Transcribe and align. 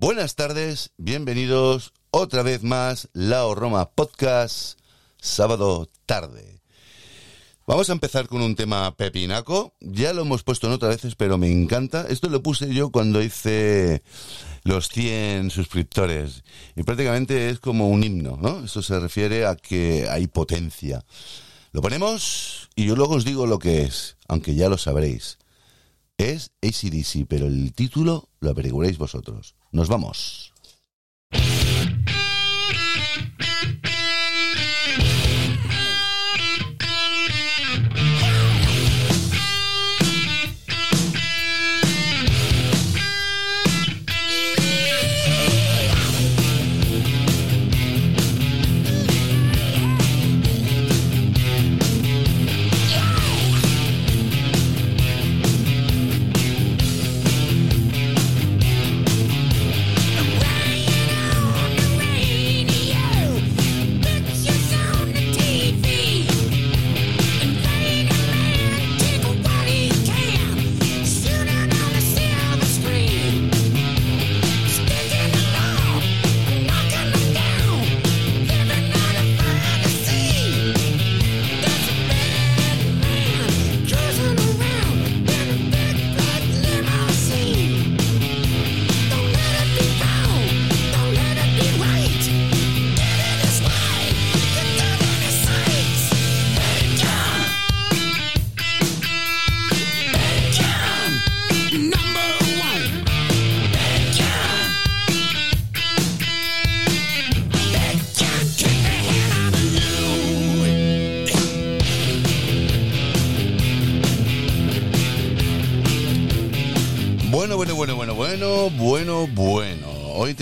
Buenas 0.00 0.36
tardes, 0.36 0.92
bienvenidos 0.96 1.92
otra 2.12 2.44
vez 2.44 2.62
más 2.62 3.08
Lao 3.14 3.56
Roma 3.56 3.90
Podcast, 3.90 4.78
sábado 5.20 5.88
tarde. 6.06 6.60
Vamos 7.66 7.90
a 7.90 7.94
empezar 7.94 8.28
con 8.28 8.40
un 8.40 8.54
tema 8.54 8.94
pepinaco. 8.94 9.74
Ya 9.80 10.12
lo 10.12 10.22
hemos 10.22 10.44
puesto 10.44 10.68
en 10.68 10.74
otras 10.74 10.94
veces, 10.94 11.16
pero 11.16 11.36
me 11.36 11.50
encanta. 11.50 12.06
Esto 12.08 12.28
lo 12.28 12.44
puse 12.44 12.72
yo 12.72 12.92
cuando 12.92 13.20
hice 13.20 14.04
los 14.62 14.88
100 14.88 15.50
suscriptores. 15.50 16.44
Y 16.76 16.84
prácticamente 16.84 17.50
es 17.50 17.58
como 17.58 17.88
un 17.88 18.04
himno, 18.04 18.38
¿no? 18.40 18.66
Eso 18.66 18.82
se 18.82 19.00
refiere 19.00 19.46
a 19.46 19.56
que 19.56 20.08
hay 20.08 20.28
potencia. 20.28 21.04
Lo 21.72 21.82
ponemos 21.82 22.70
y 22.76 22.86
yo 22.86 22.94
luego 22.94 23.16
os 23.16 23.24
digo 23.24 23.48
lo 23.48 23.58
que 23.58 23.82
es, 23.82 24.16
aunque 24.28 24.54
ya 24.54 24.68
lo 24.68 24.78
sabréis. 24.78 25.38
Es 26.18 26.52
ACDC, 26.62 27.26
pero 27.28 27.46
el 27.46 27.72
título 27.72 28.28
lo 28.38 28.50
averiguaréis 28.50 28.96
vosotros. 28.96 29.57
Nos 29.70 29.88
vamos. 29.88 30.52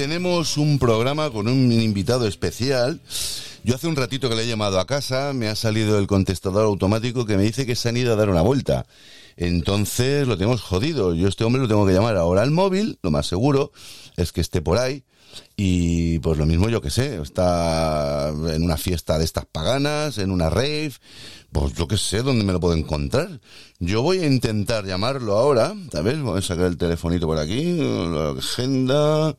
Tenemos 0.06 0.56
un 0.56 0.78
programa 0.78 1.30
con 1.30 1.48
un 1.48 1.72
invitado 1.72 2.28
especial. 2.28 3.00
Yo 3.64 3.74
hace 3.74 3.88
un 3.88 3.96
ratito 3.96 4.28
que 4.28 4.36
le 4.36 4.44
he 4.44 4.46
llamado 4.46 4.78
a 4.78 4.86
casa, 4.86 5.32
me 5.32 5.48
ha 5.48 5.56
salido 5.56 5.98
el 5.98 6.06
contestador 6.06 6.64
automático 6.64 7.26
que 7.26 7.36
me 7.36 7.42
dice 7.42 7.66
que 7.66 7.74
se 7.74 7.88
han 7.88 7.96
ido 7.96 8.12
a 8.12 8.16
dar 8.16 8.30
una 8.30 8.40
vuelta. 8.40 8.86
Entonces 9.36 10.28
lo 10.28 10.38
tenemos 10.38 10.62
jodido. 10.62 11.12
Yo 11.12 11.26
este 11.26 11.42
hombre 11.42 11.60
lo 11.60 11.66
tengo 11.66 11.84
que 11.84 11.92
llamar 11.92 12.16
ahora 12.16 12.42
al 12.42 12.52
móvil, 12.52 13.00
lo 13.02 13.10
más 13.10 13.26
seguro 13.26 13.72
es 14.16 14.30
que 14.30 14.40
esté 14.40 14.62
por 14.62 14.78
ahí. 14.78 15.02
Y 15.56 16.20
pues 16.20 16.38
lo 16.38 16.46
mismo 16.46 16.68
yo 16.68 16.80
que 16.80 16.90
sé, 16.90 17.20
está 17.20 18.28
en 18.28 18.62
una 18.62 18.76
fiesta 18.76 19.18
de 19.18 19.24
estas 19.24 19.46
paganas, 19.46 20.18
en 20.18 20.30
una 20.30 20.50
rave, 20.50 20.92
pues 21.50 21.74
yo 21.74 21.88
que 21.88 21.98
sé 21.98 22.22
dónde 22.22 22.44
me 22.44 22.52
lo 22.52 22.60
puedo 22.60 22.74
encontrar. 22.74 23.40
Yo 23.80 24.02
voy 24.02 24.20
a 24.20 24.26
intentar 24.26 24.86
llamarlo 24.86 25.36
ahora, 25.36 25.74
¿sabes? 25.90 26.20
Voy 26.20 26.38
a 26.38 26.42
sacar 26.42 26.66
el 26.66 26.76
telefonito 26.76 27.26
por 27.26 27.38
aquí, 27.38 27.76
la 27.76 28.30
agenda. 28.38 29.36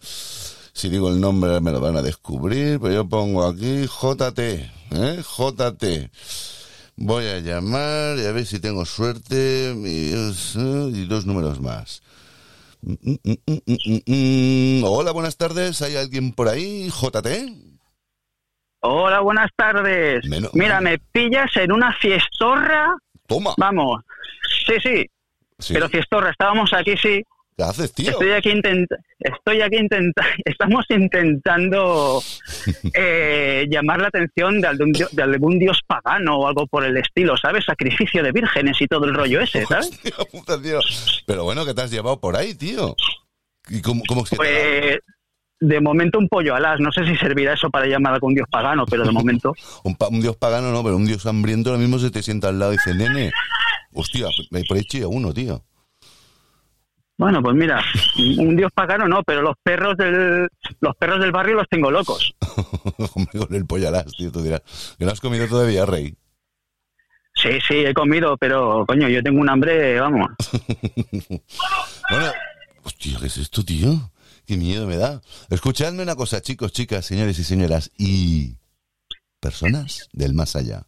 Si 0.78 0.90
digo 0.90 1.10
el 1.10 1.20
nombre 1.20 1.60
me 1.60 1.72
lo 1.72 1.80
van 1.80 1.98
a 1.98 2.04
descubrir, 2.04 2.80
pero 2.80 2.94
yo 2.94 3.10
pongo 3.10 3.48
aquí 3.48 3.88
JT, 3.88 4.40
¿eh? 4.92 5.24
JT. 5.24 6.12
Voy 6.98 7.26
a 7.26 7.40
llamar 7.40 8.20
y 8.20 8.26
a 8.28 8.32
ver 8.32 8.46
si 8.46 8.60
tengo 8.60 8.86
suerte 8.86 9.74
y, 9.76 10.12
dos 11.08 11.26
números 11.26 11.60
más. 11.62 12.04
Mm, 12.84 12.94
mm, 13.24 14.02
mm. 14.06 14.84
Hola, 14.84 15.12
buenas 15.14 15.36
tardes. 15.36 15.82
¿Hay 15.82 15.96
alguien 15.96 16.32
por 16.32 16.48
ahí? 16.48 16.92
JT. 16.92 17.28
Hola, 18.82 19.22
buenas 19.22 19.50
tardes. 19.56 20.24
Menos- 20.30 20.54
Mira, 20.54 20.80
me 20.80 21.00
pillas 21.00 21.50
en 21.56 21.72
una 21.72 21.92
fiestorra. 21.94 22.96
Toma. 23.26 23.56
Vamos. 23.58 24.04
Sí, 24.68 24.76
sí, 24.84 25.06
Sí. 25.58 25.74
pero 25.74 25.90
fiestorra. 25.90 26.30
Estábamos 26.30 26.72
aquí, 26.72 26.96
sí. 26.98 27.24
¿Qué 27.58 27.64
haces, 27.64 27.92
tío? 27.92 28.12
Estoy 28.12 28.32
aquí 28.34 28.52
intent 28.52 28.88
estoy 29.20 29.62
aquí 29.62 29.78
intentando, 29.78 30.22
estamos 30.46 30.86
intentando 30.90 32.22
eh, 32.94 33.66
llamar 33.70 34.00
la 34.00 34.10
atención 34.10 34.62
de 34.62 34.68
algún, 34.68 34.92
dio- 34.92 35.10
de 35.12 35.24
algún 35.24 35.58
dios 35.58 35.82
pagano 35.88 36.38
o 36.38 36.48
algo 36.48 36.68
por 36.68 36.86
el 36.86 36.96
estilo, 36.98 37.36
¿sabes? 37.36 37.66
Sacrificio 37.66 38.22
de 38.22 38.32
vírgenes 38.32 38.80
y 38.80 38.86
todo 38.86 39.06
el 39.06 39.16
rollo 39.16 39.42
ese, 39.42 39.66
¿sabes? 39.70 39.88
Hostia 39.88 40.14
puta, 40.32 40.62
tío. 40.62 40.80
Pero 41.26 41.46
bueno, 41.46 41.66
¿qué 41.66 41.74
te 41.74 41.82
has 41.82 41.90
llevado 41.92 42.20
por 42.20 42.36
ahí, 42.36 42.54
tío? 42.54 42.96
¿Y 43.70 43.82
cómo, 43.82 44.04
cómo 44.08 44.24
es 44.24 44.30
que? 44.30 44.36
Pues 44.36 44.98
de 45.60 45.82
momento 45.82 46.20
un 46.20 46.30
pollo 46.30 46.54
alas. 46.54 46.80
No 46.80 46.92
sé 46.92 47.08
si 47.08 47.18
servirá 47.18 47.54
eso 47.54 47.72
para 47.72 47.88
llamar 47.88 48.12
a 48.12 48.16
algún 48.18 48.36
dios 48.36 48.48
pagano, 48.52 48.86
pero 48.86 49.04
de 49.04 49.12
momento. 49.12 49.54
un, 49.84 49.96
pa- 49.96 50.10
un 50.10 50.22
dios 50.22 50.38
pagano 50.38 50.72
no, 50.72 50.84
pero 50.84 50.96
un 50.96 51.08
dios 51.08 51.26
hambriento 51.26 51.72
lo 51.72 51.80
mismo 51.80 51.98
se 51.98 52.12
te 52.12 52.22
sienta 52.22 52.50
al 52.50 52.60
lado 52.60 52.74
y 52.74 52.78
dice, 52.78 52.94
nene, 52.94 53.32
hostia, 53.94 54.28
por 54.70 54.78
ahí 54.78 54.84
chilla 54.84 55.08
uno, 55.08 55.34
tío. 55.34 55.64
Bueno, 57.18 57.42
pues 57.42 57.56
mira, 57.56 57.84
un 58.38 58.56
dios 58.56 58.72
pagano 58.72 59.08
no, 59.08 59.24
pero 59.24 59.42
los 59.42 59.56
perros 59.64 59.98
del 59.98 60.48
los 60.80 60.96
perros 60.98 61.20
del 61.20 61.32
barrio 61.32 61.56
los 61.56 61.68
tengo 61.68 61.90
locos. 61.90 62.36
Hombre, 63.16 63.40
con 63.40 63.56
el 63.56 63.66
pollo 63.66 63.88
alas, 63.88 64.06
tío, 64.16 64.32
tú 64.32 64.44
dirás. 64.44 64.62
Que 65.00 65.06
no 65.06 65.12
has 65.12 65.20
comido 65.20 65.48
todavía, 65.48 65.86
rey. 65.86 66.16
Sí, 67.34 67.60
sí, 67.68 67.76
he 67.86 67.94
comido, 67.94 68.38
pero 68.38 68.86
coño, 68.88 69.08
yo 69.10 69.22
tengo 69.22 69.42
un 69.42 69.50
hambre, 69.50 70.00
vamos. 70.00 70.30
Bueno, 72.10 72.32
hostia, 72.84 73.18
¿qué 73.20 73.28
es 73.28 73.38
esto, 73.38 73.66
tío? 73.66 74.12
Qué 74.46 74.56
miedo 74.56 74.88
me 74.88 74.96
da. 74.96 75.22
Escuchadme 75.50 76.04
una 76.04 76.16
cosa, 76.16 76.42
chicos, 76.42 76.72
chicas, 76.72 77.06
señores 77.06 77.38
y 77.38 77.44
señoras, 77.44 77.92
y 77.98 78.56
personas 79.42 80.08
del 80.14 80.34
más 80.34 80.56
allá. 80.56 80.84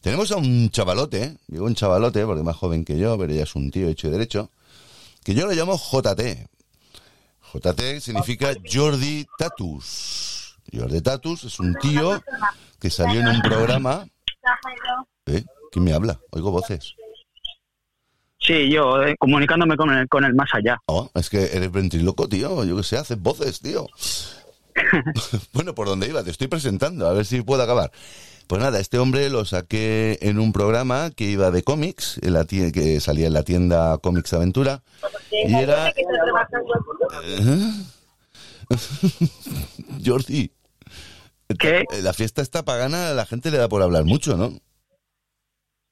Tenemos 0.00 0.32
a 0.32 0.36
un 0.36 0.70
chavalote, 0.70 1.22
¿eh? 1.22 1.36
digo 1.46 1.66
un 1.66 1.76
chavalote 1.76 2.24
porque 2.26 2.40
es 2.40 2.44
más 2.44 2.56
joven 2.56 2.84
que 2.84 2.98
yo, 2.98 3.16
pero 3.16 3.32
ya 3.32 3.44
es 3.44 3.54
un 3.54 3.70
tío 3.70 3.88
hecho 3.88 4.08
y 4.08 4.10
derecho, 4.10 4.50
que 5.24 5.34
yo 5.34 5.46
lo 5.46 5.52
llamo 5.52 5.76
JT. 5.76 6.46
JT 7.52 8.00
significa 8.00 8.52
Jordi 8.70 9.26
Tatus. 9.38 10.58
Jordi 10.72 11.00
Tatus 11.00 11.44
es 11.44 11.58
un 11.58 11.74
tío 11.76 12.22
que 12.78 12.90
salió 12.90 13.20
en 13.20 13.28
un 13.28 13.40
programa... 13.40 14.06
¿Eh? 15.26 15.42
¿Quién 15.72 15.84
me 15.84 15.94
habla? 15.94 16.20
Oigo 16.30 16.50
voces. 16.50 16.94
Sí, 18.38 18.70
yo 18.70 19.02
eh, 19.02 19.16
comunicándome 19.18 19.76
con 19.76 19.90
el, 19.90 20.06
con 20.06 20.22
el 20.24 20.34
más 20.34 20.50
allá. 20.52 20.78
Oh, 20.86 21.10
es 21.14 21.30
que 21.30 21.56
eres 21.56 21.72
ventriloco, 21.72 22.28
tío. 22.28 22.62
Yo 22.64 22.76
qué 22.76 22.82
sé, 22.82 22.98
haces 22.98 23.18
voces, 23.18 23.60
tío. 23.60 23.86
bueno, 25.52 25.74
por 25.74 25.86
donde 25.86 26.08
iba, 26.08 26.22
te 26.22 26.30
estoy 26.30 26.48
presentando, 26.48 27.06
a 27.06 27.12
ver 27.12 27.26
si 27.26 27.42
puedo 27.42 27.62
acabar. 27.62 27.90
Pues 28.46 28.60
nada, 28.60 28.78
este 28.78 28.98
hombre 28.98 29.30
lo 29.30 29.44
saqué 29.44 30.18
en 30.20 30.38
un 30.38 30.52
programa 30.52 31.10
que 31.10 31.24
iba 31.24 31.50
de 31.50 31.62
cómics, 31.62 32.20
en 32.22 32.34
la 32.34 32.44
que 32.44 33.00
salía 33.00 33.26
en 33.26 33.32
la 33.32 33.42
tienda 33.42 33.96
Cómics 33.98 34.34
Aventura, 34.34 34.82
y 35.30 35.54
era... 35.54 35.88
¿Eh? 35.88 35.94
Jordi, 40.04 40.52
¿Qué? 41.58 41.84
la 42.02 42.12
fiesta 42.12 42.42
está 42.42 42.64
pagana, 42.64 43.10
a 43.10 43.14
la 43.14 43.24
gente 43.24 43.50
le 43.50 43.58
da 43.58 43.68
por 43.68 43.82
hablar 43.82 44.04
mucho, 44.04 44.36
¿no? 44.36 44.52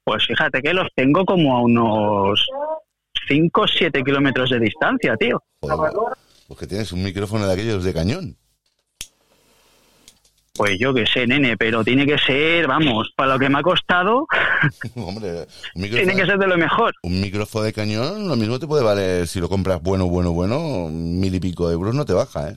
Pues 0.04 0.26
fíjate 0.26 0.60
que 0.60 0.74
los 0.74 0.88
tengo 0.94 1.24
como 1.24 1.56
a 1.56 1.62
unos 1.62 2.46
5 3.28 3.60
o 3.60 3.66
7 3.66 4.02
kilómetros 4.02 4.50
de 4.50 4.58
distancia, 4.58 5.16
tío. 5.16 5.42
Joder, 5.60 5.92
porque 6.48 6.66
tienes 6.66 6.92
un 6.92 7.02
micrófono 7.02 7.46
de 7.46 7.52
aquellos 7.54 7.84
de 7.84 7.94
cañón. 7.94 8.36
Pues 10.54 10.76
yo 10.78 10.92
qué 10.92 11.06
sé, 11.06 11.26
nene, 11.26 11.56
pero 11.56 11.82
tiene 11.82 12.04
que 12.04 12.18
ser, 12.18 12.66
vamos, 12.66 13.10
para 13.16 13.32
lo 13.34 13.38
que 13.38 13.48
me 13.48 13.58
ha 13.58 13.62
costado, 13.62 14.26
Hombre, 14.96 15.46
un 15.74 15.82
tiene 15.82 16.14
que 16.14 16.26
ser 16.26 16.38
de 16.38 16.46
lo 16.46 16.58
mejor. 16.58 16.92
un 17.02 17.22
micrófono 17.22 17.64
de 17.64 17.72
cañón, 17.72 18.28
lo 18.28 18.36
mismo 18.36 18.58
te 18.58 18.66
puede 18.66 18.84
valer, 18.84 19.26
si 19.26 19.40
lo 19.40 19.48
compras 19.48 19.80
bueno, 19.80 20.06
bueno, 20.08 20.32
bueno, 20.32 20.88
mil 20.90 21.34
y 21.34 21.40
pico 21.40 21.68
de 21.68 21.74
euros 21.74 21.94
no 21.94 22.04
te 22.04 22.12
baja, 22.12 22.50
¿eh? 22.50 22.56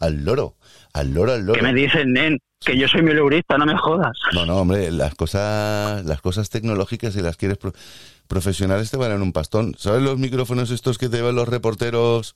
Al 0.00 0.24
loro, 0.24 0.56
al 0.92 1.14
loro, 1.14 1.32
al 1.32 1.42
loro. 1.46 1.54
¿Qué 1.54 1.62
me 1.62 1.72
dices, 1.72 2.04
nen? 2.04 2.36
Que 2.58 2.76
yo 2.76 2.88
soy 2.88 3.02
mileurista, 3.02 3.56
no 3.56 3.64
me 3.64 3.76
jodas. 3.78 4.12
No, 4.34 4.44
no, 4.44 4.56
hombre, 4.56 4.90
las 4.90 5.14
cosas, 5.14 6.04
las 6.04 6.20
cosas 6.20 6.50
tecnológicas, 6.50 7.14
si 7.14 7.22
las 7.22 7.36
quieres 7.36 7.58
pro- 7.58 7.72
profesionales, 8.26 8.90
te 8.90 8.96
valen 8.96 9.22
un 9.22 9.32
pastón. 9.32 9.76
¿Sabes 9.78 10.02
los 10.02 10.18
micrófonos 10.18 10.70
estos 10.72 10.98
que 10.98 11.08
te 11.08 11.18
llevan 11.18 11.36
los 11.36 11.48
reporteros 11.48 12.34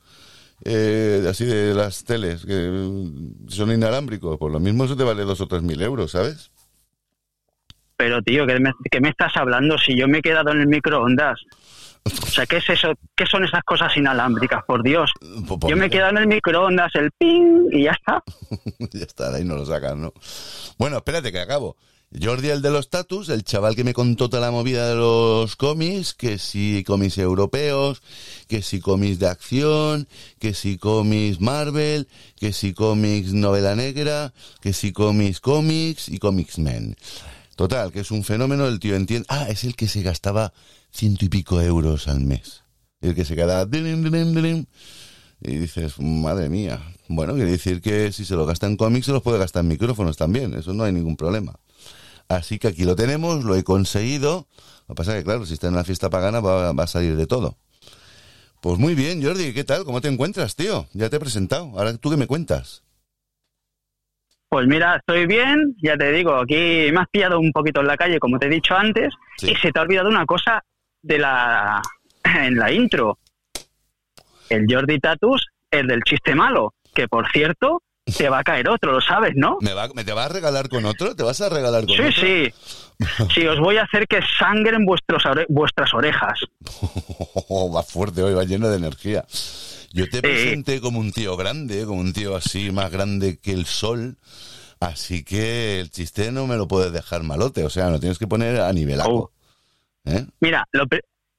eh, 0.64 1.26
así 1.28 1.44
de 1.44 1.74
las 1.74 2.04
teles, 2.04 2.44
que 2.44 2.54
mm, 2.54 3.48
son 3.48 3.72
inalámbricos? 3.72 4.38
Pues 4.38 4.52
lo 4.52 4.60
mismo 4.60 4.84
eso 4.84 4.96
te 4.96 5.04
vale 5.04 5.22
dos 5.22 5.40
o 5.40 5.46
tres 5.46 5.62
mil 5.62 5.80
euros, 5.82 6.12
¿sabes? 6.12 6.50
Pero, 7.96 8.22
tío, 8.22 8.46
¿qué 8.46 8.58
me, 8.58 8.72
qué 8.90 9.00
me 9.00 9.08
estás 9.08 9.36
hablando 9.36 9.78
si 9.78 9.96
yo 9.96 10.08
me 10.08 10.18
he 10.18 10.22
quedado 10.22 10.52
en 10.52 10.60
el 10.60 10.66
microondas? 10.66 11.40
O 12.04 12.26
sea, 12.26 12.44
¿qué 12.44 12.58
es 12.58 12.68
eso? 12.68 12.92
¿Qué 13.16 13.24
son 13.24 13.44
esas 13.44 13.62
cosas 13.64 13.96
inalámbricas? 13.96 14.62
Por 14.66 14.82
Dios. 14.82 15.10
Pues, 15.46 15.60
pues 15.60 15.70
Yo 15.70 15.76
me 15.76 15.90
quedado 15.90 16.10
en 16.12 16.18
el 16.18 16.26
microondas, 16.26 16.94
el 16.94 17.10
ping, 17.12 17.68
y 17.70 17.84
ya 17.84 17.92
está. 17.92 18.22
ya 18.92 19.04
está, 19.04 19.30
de 19.30 19.38
ahí 19.38 19.44
no 19.44 19.56
lo 19.56 19.66
sacan, 19.66 20.00
¿no? 20.00 20.12
Bueno, 20.78 20.96
espérate 20.98 21.30
que 21.30 21.40
acabo. 21.40 21.76
Jordi, 22.22 22.48
el 22.50 22.62
de 22.62 22.70
los 22.70 22.90
tatus, 22.90 23.28
el 23.28 23.42
chaval 23.42 23.74
que 23.74 23.82
me 23.82 23.92
contó 23.92 24.28
toda 24.28 24.40
la 24.40 24.52
movida 24.52 24.88
de 24.88 24.94
los 24.94 25.56
cómics, 25.56 26.14
que 26.14 26.38
si 26.38 26.84
cómics 26.86 27.18
europeos, 27.18 28.02
que 28.46 28.62
si 28.62 28.78
cómics 28.80 29.18
de 29.18 29.26
acción, 29.26 30.08
que 30.38 30.54
si 30.54 30.78
cómics 30.78 31.40
Marvel, 31.40 32.06
que 32.36 32.52
si 32.52 32.72
cómics 32.72 33.32
novela 33.32 33.74
negra, 33.74 34.32
que 34.60 34.72
si 34.72 34.92
cómics 34.92 35.40
cómics 35.40 36.08
y 36.08 36.18
cómics 36.18 36.58
men. 36.58 36.96
Total, 37.56 37.90
que 37.92 38.00
es 38.00 38.10
un 38.10 38.22
fenómeno, 38.22 38.66
el 38.66 38.78
tío 38.78 38.94
entiende... 38.94 39.26
Ah, 39.28 39.46
es 39.48 39.64
el 39.64 39.74
que 39.74 39.88
se 39.88 40.02
gastaba 40.02 40.52
ciento 40.92 41.24
y 41.24 41.28
pico 41.28 41.60
euros 41.60 42.08
al 42.08 42.20
mes. 42.20 42.62
El 43.00 43.14
que 43.14 43.24
se 43.24 43.34
quedaba... 43.34 43.68
Y 45.40 45.58
dices, 45.58 45.98
madre 45.98 46.48
mía. 46.48 46.80
Bueno, 47.08 47.34
quiere 47.34 47.50
decir 47.50 47.82
que 47.82 48.12
si 48.12 48.24
se 48.24 48.34
lo 48.34 48.46
gasta 48.46 48.66
en 48.66 48.76
cómics, 48.76 49.06
se 49.06 49.12
los 49.12 49.22
puede 49.22 49.38
gastar 49.38 49.62
en 49.62 49.68
micrófonos 49.68 50.16
también. 50.16 50.54
Eso 50.54 50.72
no 50.72 50.84
hay 50.84 50.92
ningún 50.92 51.16
problema. 51.16 51.58
Así 52.28 52.58
que 52.58 52.68
aquí 52.68 52.84
lo 52.84 52.96
tenemos, 52.96 53.44
lo 53.44 53.54
he 53.54 53.64
conseguido. 53.64 54.46
Lo 54.88 54.94
que 54.94 54.98
pasa 54.98 55.12
es 55.12 55.18
que, 55.18 55.24
claro, 55.24 55.46
si 55.46 55.54
está 55.54 55.66
en 55.68 55.74
una 55.74 55.84
fiesta 55.84 56.10
pagana 56.10 56.40
va, 56.40 56.72
va 56.72 56.84
a 56.84 56.86
salir 56.86 57.16
de 57.16 57.26
todo. 57.26 57.56
Pues 58.60 58.78
muy 58.78 58.94
bien, 58.94 59.22
Jordi, 59.22 59.52
¿qué 59.52 59.64
tal? 59.64 59.84
¿Cómo 59.84 60.00
te 60.00 60.08
encuentras, 60.08 60.56
tío? 60.56 60.86
Ya 60.94 61.10
te 61.10 61.16
he 61.16 61.20
presentado. 61.20 61.66
Ahora 61.78 61.96
tú 61.98 62.10
qué 62.10 62.16
me 62.16 62.26
cuentas. 62.26 62.82
Pues 64.48 64.66
mira, 64.66 64.96
estoy 64.96 65.26
bien, 65.26 65.74
ya 65.82 65.96
te 65.96 66.12
digo, 66.12 66.34
aquí 66.36 66.54
me 66.92 67.00
has 67.00 67.08
pillado 67.10 67.40
un 67.40 67.50
poquito 67.50 67.80
en 67.80 67.88
la 67.88 67.96
calle, 67.96 68.20
como 68.20 68.38
te 68.38 68.46
he 68.46 68.50
dicho 68.50 68.74
antes, 68.76 69.12
Sí. 69.36 69.50
y 69.50 69.56
se 69.56 69.72
te 69.72 69.78
ha 69.78 69.82
olvidado 69.82 70.08
una 70.08 70.24
cosa 70.26 70.62
de 71.02 71.18
la 71.18 71.82
en 72.24 72.56
la 72.56 72.70
intro. 72.72 73.18
El 74.48 74.66
Jordi 74.68 75.00
Tatus, 75.00 75.46
el 75.70 75.88
del 75.88 76.02
chiste 76.02 76.34
malo, 76.34 76.72
que 76.94 77.08
por 77.08 77.28
cierto, 77.32 77.82
te 78.04 78.28
va 78.28 78.40
a 78.40 78.44
caer 78.44 78.68
otro, 78.68 78.92
lo 78.92 79.00
sabes, 79.00 79.32
¿no? 79.34 79.58
¿Me, 79.60 79.72
va, 79.72 79.88
¿Me 79.94 80.04
te 80.04 80.12
vas 80.12 80.26
a 80.26 80.32
regalar 80.34 80.68
con 80.68 80.84
otro? 80.84 81.16
¿Te 81.16 81.22
vas 81.22 81.40
a 81.40 81.48
regalar 81.48 81.86
con 81.86 81.96
Sí, 81.96 82.02
otro? 82.02 82.12
sí. 82.20 82.52
Sí, 83.34 83.44
os 83.46 83.58
voy 83.58 83.76
a 83.76 83.82
hacer 83.82 84.06
que 84.06 84.20
sangren 84.38 84.84
vuestros 84.84 85.24
ore- 85.24 85.46
vuestras 85.48 85.92
orejas. 85.94 86.38
va 87.74 87.82
fuerte 87.82 88.22
hoy, 88.22 88.34
va 88.34 88.44
lleno 88.44 88.68
de 88.68 88.76
energía. 88.76 89.24
Yo 89.92 90.08
te 90.08 90.20
presenté 90.22 90.80
como 90.80 90.98
un 91.00 91.12
tío 91.12 91.36
grande, 91.36 91.84
como 91.86 92.00
un 92.00 92.12
tío 92.12 92.36
así 92.36 92.70
más 92.72 92.90
grande 92.90 93.38
que 93.38 93.52
el 93.52 93.66
sol. 93.66 94.16
Así 94.80 95.24
que 95.24 95.80
el 95.80 95.90
chiste 95.90 96.30
no 96.30 96.46
me 96.46 96.56
lo 96.56 96.68
puedes 96.68 96.92
dejar 96.92 97.22
malote, 97.22 97.64
o 97.64 97.70
sea, 97.70 97.88
lo 97.90 97.98
tienes 98.00 98.18
que 98.18 98.26
poner 98.26 98.60
a 98.60 98.72
nivelaco. 98.72 99.32
¿Eh? 100.04 100.24
Mira, 100.40 100.64
lo, 100.72 100.84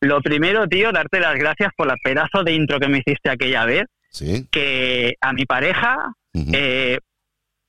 lo 0.01 0.21
primero, 0.21 0.67
tío, 0.67 0.91
darte 0.91 1.19
las 1.19 1.35
gracias 1.35 1.71
por 1.77 1.87
la 1.87 1.95
pedazo 2.03 2.43
de 2.43 2.53
intro 2.53 2.79
que 2.79 2.87
me 2.87 2.99
hiciste 2.99 3.29
aquella 3.29 3.65
vez, 3.65 3.83
Sí. 4.09 4.47
que 4.51 5.13
a 5.21 5.31
mi 5.33 5.45
pareja 5.45 5.97
Eh, 6.53 6.99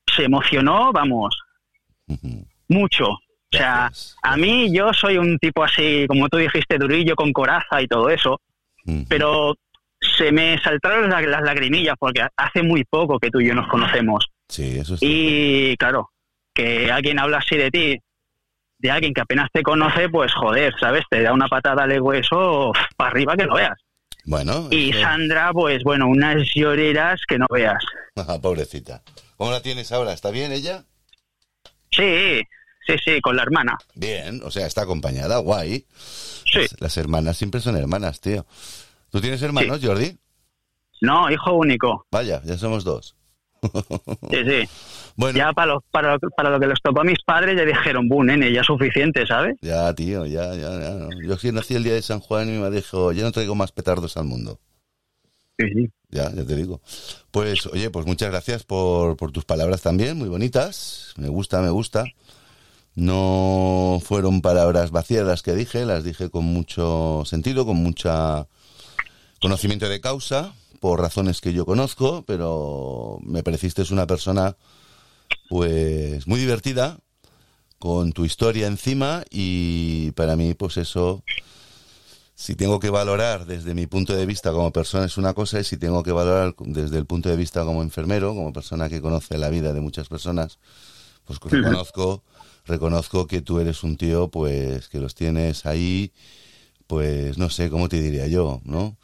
se 0.07 0.25
emocionó, 0.25 0.93
vamos, 0.93 1.39
mucho. 2.69 3.09
O 3.09 3.21
sea, 3.57 3.89
Gracias, 3.89 4.17
a 4.23 4.37
mí 4.37 4.75
yo 4.75 4.93
soy 4.93 5.19
un 5.19 5.39
tipo 5.39 5.63
así, 5.63 6.07
como 6.09 6.29
tú 6.29 6.37
dijiste, 6.37 6.79
durillo, 6.79 7.15
con 7.15 7.33
coraza 7.33 7.81
y 7.81 7.87
todo 7.87 8.11
eso, 8.11 8.41
pero 9.09 9.55
se 10.01 10.33
me 10.33 10.59
saltaron 10.59 11.09
las, 11.09 11.25
las 11.25 11.43
lagrimillas 11.43 11.97
porque 11.99 12.27
hace 12.37 12.63
muy 12.63 12.85
poco 12.85 13.19
que 13.19 13.31
tú 13.31 13.41
y 13.41 13.49
yo 13.49 13.55
nos 13.55 13.69
conocemos. 13.69 14.27
Sí, 14.49 14.79
eso 14.79 14.95
es. 14.95 15.01
Y 15.03 15.77
claro, 15.77 16.11
que 16.55 16.91
alguien 16.91 17.19
habla 17.19 17.39
así 17.39 17.57
de 17.57 17.71
ti, 17.71 17.99
de 18.79 18.91
alguien 18.91 19.15
que 19.15 19.21
apenas 19.21 19.49
te 19.53 19.63
conoce, 19.63 20.09
pues 20.09 20.33
joder, 20.35 20.75
¿sabes? 20.79 21.05
Te 21.11 21.23
da 21.23 21.33
una 21.33 21.49
patada 21.49 21.85
al 21.85 22.01
hueso 22.01 22.73
para 22.97 23.11
arriba 23.11 23.37
que 23.37 23.47
no 23.47 23.55
veas. 23.55 23.79
Bueno, 24.27 24.69
Y 24.73 24.93
Sandra, 24.93 25.53
pues 25.53 25.85
bueno, 25.85 26.09
unas 26.09 26.49
lloreras 26.55 27.21
que 27.27 27.39
no 27.39 27.47
veas. 27.51 27.83
Ah, 28.19 28.39
pobrecita. 28.41 29.03
¿Cómo 29.37 29.51
la 29.51 29.61
tienes 29.61 29.93
ahora? 29.93 30.15
¿Está 30.15 30.31
bien 30.31 30.51
ella? 30.51 30.85
Sí, 31.91 32.41
sí, 32.87 32.95
sí, 33.05 33.21
con 33.21 33.37
la 33.37 33.43
hermana. 33.43 33.77
Bien, 33.95 34.41
o 34.43 34.51
sea, 34.51 34.67
está 34.67 34.83
acompañada, 34.83 35.37
guay. 35.37 35.85
Sí. 36.51 36.61
Las, 36.61 36.81
las 36.81 36.97
hermanas 36.97 37.37
siempre 37.37 37.61
son 37.61 37.77
hermanas, 37.77 38.23
tío. 38.23 38.47
¿Tú 39.11 39.21
tienes 39.21 39.43
hermanos, 39.43 39.81
Jordi? 39.83 40.17
No, 41.03 41.31
hijo 41.31 41.53
único. 41.53 42.07
Vaya, 42.11 42.41
ya 42.43 42.57
somos 42.57 42.85
dos. 42.85 43.15
Sí, 44.31 44.45
sí. 44.47 44.69
Bueno, 45.17 45.39
Ya 45.39 45.53
para 45.53 45.73
lo, 45.75 45.81
para, 45.91 46.13
lo- 46.13 46.31
para 46.37 46.51
lo 46.51 46.61
que 46.61 46.67
les 46.67 46.81
tocó 46.83 47.01
a 47.01 47.05
mis 47.05 47.23
padres 47.25 47.57
ya 47.57 47.65
dijeron, 47.65 48.09
bu, 48.09 48.23
nene, 48.23 48.53
ya 48.53 48.61
es 48.61 48.67
suficiente, 48.67 49.27
¿sabes? 49.27 49.57
Ya, 49.63 49.93
tío, 49.95 50.27
ya, 50.27 50.55
ya, 50.55 50.71
ya. 50.79 50.91
no. 50.91 51.09
Yo 51.27 51.37
sí 51.39 51.51
nací 51.53 51.75
el 51.75 51.85
día 51.85 51.95
de 51.95 52.03
San 52.03 52.21
Juan 52.21 52.49
y 52.49 52.53
mi 52.53 52.59
madre 52.59 52.77
dijo, 52.77 53.13
yo 53.13 53.23
no 53.25 53.33
traigo 53.33 53.55
más 53.55 53.73
petardos 53.73 54.17
al 54.17 54.25
mundo. 54.27 54.61
Sí, 55.59 55.67
sí. 55.75 55.89
Ya, 56.11 56.31
ya 56.35 56.45
te 56.45 56.55
digo. 56.55 56.83
Pues, 57.31 57.65
oye, 57.67 57.89
pues 57.91 58.05
muchas 58.07 58.31
gracias 58.31 58.65
por, 58.65 59.17
por 59.17 59.33
tus 59.33 59.45
palabras 59.47 59.81
también, 59.81 60.19
muy 60.19 60.29
bonitas. 60.29 61.15
Me 61.17 61.29
gusta, 61.29 61.63
me 61.63 61.71
gusta. 61.71 62.05
No 62.95 64.01
fueron 64.03 64.41
palabras 64.41 64.91
vacías 64.91 65.27
las 65.27 65.43
que 65.43 65.55
dije, 65.55 65.85
las 65.85 66.05
dije 66.05 66.31
con 66.31 66.45
mucho 66.45 67.23
sentido, 67.27 67.67
con 67.67 67.77
mucha 67.77 68.47
conocimiento 69.41 69.89
de 69.89 70.01
causa, 70.01 70.55
por 70.81 71.01
razones 71.01 71.41
que 71.43 71.53
yo 71.53 71.67
conozco, 71.67 72.25
pero 72.27 73.19
me 73.23 73.43
pareciste 73.43 73.83
una 73.93 74.07
persona, 74.07 74.57
pues, 75.49 76.27
muy 76.27 76.41
divertida, 76.41 76.99
con 77.79 78.13
tu 78.13 78.25
historia 78.25 78.67
encima 78.67 79.23
y 79.31 80.11
para 80.13 80.37
mí, 80.37 80.55
pues 80.55 80.77
eso, 80.77 81.23
si 82.35 82.55
tengo 82.55 82.81
que 82.81 82.91
valorar 82.91 83.47
desde 83.47 83.75
mi 83.75 83.87
punto 83.87 84.15
de 84.15 84.27
vista 84.27 84.53
como 84.53 84.73
persona 84.73 85.07
es 85.07 85.17
una 85.19 85.35
cosa 85.35 85.61
y 85.61 85.65
si 85.65 85.77
tengo 85.77 86.03
que 86.03 86.13
valorar 86.13 86.55
desde 86.59 86.99
el 86.99 87.07
punto 87.07 87.29
de 87.29 87.37
vista 87.37 87.65
como 87.65 87.83
enfermero, 87.83 88.35
como 88.35 88.53
persona 88.53 88.89
que 88.89 89.01
conoce 89.01 89.39
la 89.39 89.51
vida 89.51 89.73
de 89.73 89.81
muchas 89.81 90.09
personas, 90.09 90.59
pues 91.25 91.39
reconozco, 91.41 92.23
reconozco 92.65 93.27
que 93.27 93.41
tú 93.43 93.61
eres 93.61 93.83
un 93.83 93.97
tío, 93.97 94.29
pues, 94.29 94.89
que 94.89 95.01
los 95.01 95.15
tienes 95.15 95.67
ahí, 95.67 96.13
pues, 96.87 97.39
no 97.39 97.51
sé, 97.51 97.71
¿cómo 97.71 97.89
te 97.89 98.01
diría 98.01 98.27
yo, 98.27 98.61
no? 98.65 98.97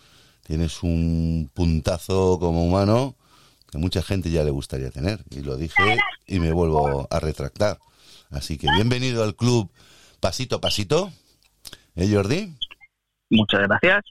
Tienes 0.46 0.82
un 0.82 1.50
puntazo 1.54 2.38
como 2.40 2.64
humano 2.64 3.16
que 3.72 3.78
mucha 3.78 4.02
gente 4.02 4.30
ya 4.30 4.44
le 4.44 4.50
gustaría 4.50 4.90
tener. 4.90 5.24
Y 5.30 5.40
lo 5.40 5.56
dije 5.56 5.96
y 6.26 6.38
me 6.38 6.52
vuelvo 6.52 7.08
a 7.10 7.18
retractar. 7.20 7.78
Así 8.30 8.58
que 8.58 8.68
bienvenido 8.74 9.24
al 9.24 9.34
club 9.34 9.70
Pasito 10.20 10.56
a 10.56 10.60
Pasito. 10.60 11.10
¿Eh, 11.96 12.08
Jordi? 12.12 12.54
Muchas 13.30 13.62
gracias. 13.62 14.04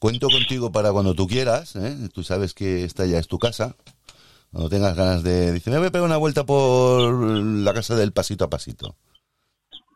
Cuento 0.00 0.28
contigo 0.28 0.72
para 0.72 0.92
cuando 0.92 1.14
tú 1.14 1.28
quieras. 1.28 1.76
¿eh? 1.76 2.08
Tú 2.12 2.24
sabes 2.24 2.52
que 2.52 2.84
esta 2.84 3.06
ya 3.06 3.18
es 3.18 3.28
tu 3.28 3.38
casa. 3.38 3.76
Cuando 4.50 4.68
tengas 4.68 4.96
ganas 4.96 5.22
de... 5.22 5.52
Dice, 5.52 5.70
me 5.70 5.78
voy 5.78 5.86
a 5.86 5.90
pegar 5.92 6.06
una 6.06 6.16
vuelta 6.16 6.44
por 6.44 7.12
la 7.14 7.72
casa 7.72 7.94
del 7.94 8.12
Pasito 8.12 8.44
a 8.44 8.50
Pasito. 8.50 8.96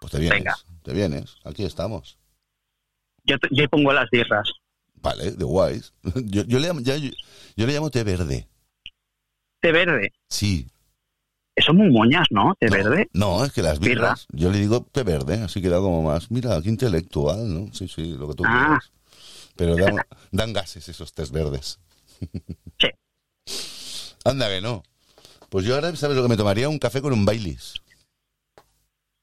Pues 0.01 0.13
te 0.13 0.19
vienes. 0.21 0.39
Venga. 0.39 0.55
Te 0.85 0.93
vienes. 0.93 1.35
Aquí 1.45 1.65
estamos. 1.65 2.17
Yo, 3.25 3.39
te- 3.41 3.49
yo 3.51 3.69
pongo 3.69 3.93
las 3.93 4.09
birras. 4.11 4.49
Vale, 4.95 5.33
de 5.33 5.45
guays. 5.45 5.93
Yo, 6.27 6.45
yo 6.45 6.59
le, 6.61 6.69
llamo, 6.69 6.81
ya- 6.81 6.97
yo, 6.97 7.11
yo 7.57 7.67
le 7.67 7.73
llamo 7.75 7.91
té 7.91 8.05
verde. 8.05 8.47
Té 9.65 9.73
verde. 9.73 10.13
Sí. 10.29 10.67
Eso 11.57 11.73
es 11.73 11.79
muy 11.79 11.91
moñas, 11.91 12.27
¿no? 12.31 12.55
Té 12.61 12.67
No, 12.67 12.73
verde. 12.77 13.09
No, 13.15 13.43
es 13.47 13.51
que 13.55 13.63
las 13.63 13.79
Birra. 13.81 13.95
birras, 13.95 14.27
yo 14.31 14.51
le 14.51 14.59
digo 14.59 14.87
té 14.93 15.05
verde, 15.05 15.41
así 15.43 15.63
queda 15.63 15.79
como 15.79 16.03
más, 16.03 16.31
mira, 16.31 16.61
qué 16.61 16.69
intelectual, 16.69 17.39
¿no? 17.55 17.73
Sí, 17.73 17.89
sí, 17.89 18.13
lo 18.13 18.29
que 18.29 18.35
tú 18.35 18.43
Ah. 18.47 18.79
quieras. 18.79 18.93
Pero 19.57 19.75
dan, 19.77 19.97
dan 20.33 20.53
gases 20.53 20.87
esos 20.87 21.15
tés 21.15 21.31
verdes. 21.31 21.79
Sí. 22.79 22.89
Anda 24.27 24.49
que 24.51 24.61
no. 24.61 24.83
Pues 25.49 25.65
yo 25.65 25.77
ahora, 25.77 25.97
¿sabes 25.97 26.15
lo 26.15 26.23
que 26.23 26.29
me 26.29 26.37
tomaría? 26.37 26.69
Un 26.69 26.79
café 26.79 27.01
con 27.01 27.15
un 27.15 27.25
Baileys. 27.25 27.73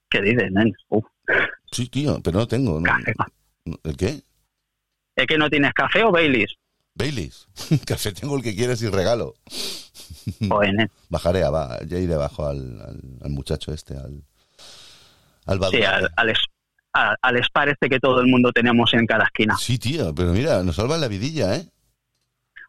¿Qué 0.10 0.22
dices, 0.22 0.52
nen? 0.52 0.74
Uf, 0.90 1.06
Sí, 1.72 1.88
tío, 1.88 2.20
pero 2.24 2.40
no 2.40 2.48
tengo. 2.48 2.80
¿no? 2.80 2.86
café. 2.86 3.14
¿El 3.84 3.96
qué? 3.96 4.22
¿Es 5.16 5.28
que 5.28 5.38
no 5.38 5.52
tienes 5.52 5.72
café 5.74 6.04
o 6.04 6.12
Baileys? 6.12 6.56
Baileys. 6.96 7.48
café 7.86 8.12
tengo 8.12 8.36
el 8.38 8.42
que 8.44 8.56
quieras 8.56 8.82
y 8.82 8.90
regalo. 8.90 9.36
Bajaré, 11.10 11.44
va, 11.50 11.80
ya 11.86 11.98
iré 11.98 12.14
abajo 12.14 12.48
al, 12.48 12.80
al, 12.82 13.00
al 13.24 13.30
muchacho 13.32 13.74
este, 13.74 13.96
al... 13.96 14.24
Al 15.48 15.60
Sí, 15.72 15.82
al, 15.84 16.10
al, 16.94 17.18
al 17.22 17.44
Spar 17.44 17.70
este 17.70 17.90
que 17.90 18.00
todo 18.00 18.20
el 18.22 18.28
mundo 18.28 18.52
tenemos 18.52 18.94
en 18.94 19.06
cada 19.08 19.24
esquina. 19.26 19.56
Sí, 19.58 19.78
tío, 19.80 20.14
pero 20.14 20.32
mira, 20.34 20.62
nos 20.64 20.76
salva 20.76 20.98
la 20.98 21.08
vidilla, 21.08 21.56
¿eh? 21.56 21.66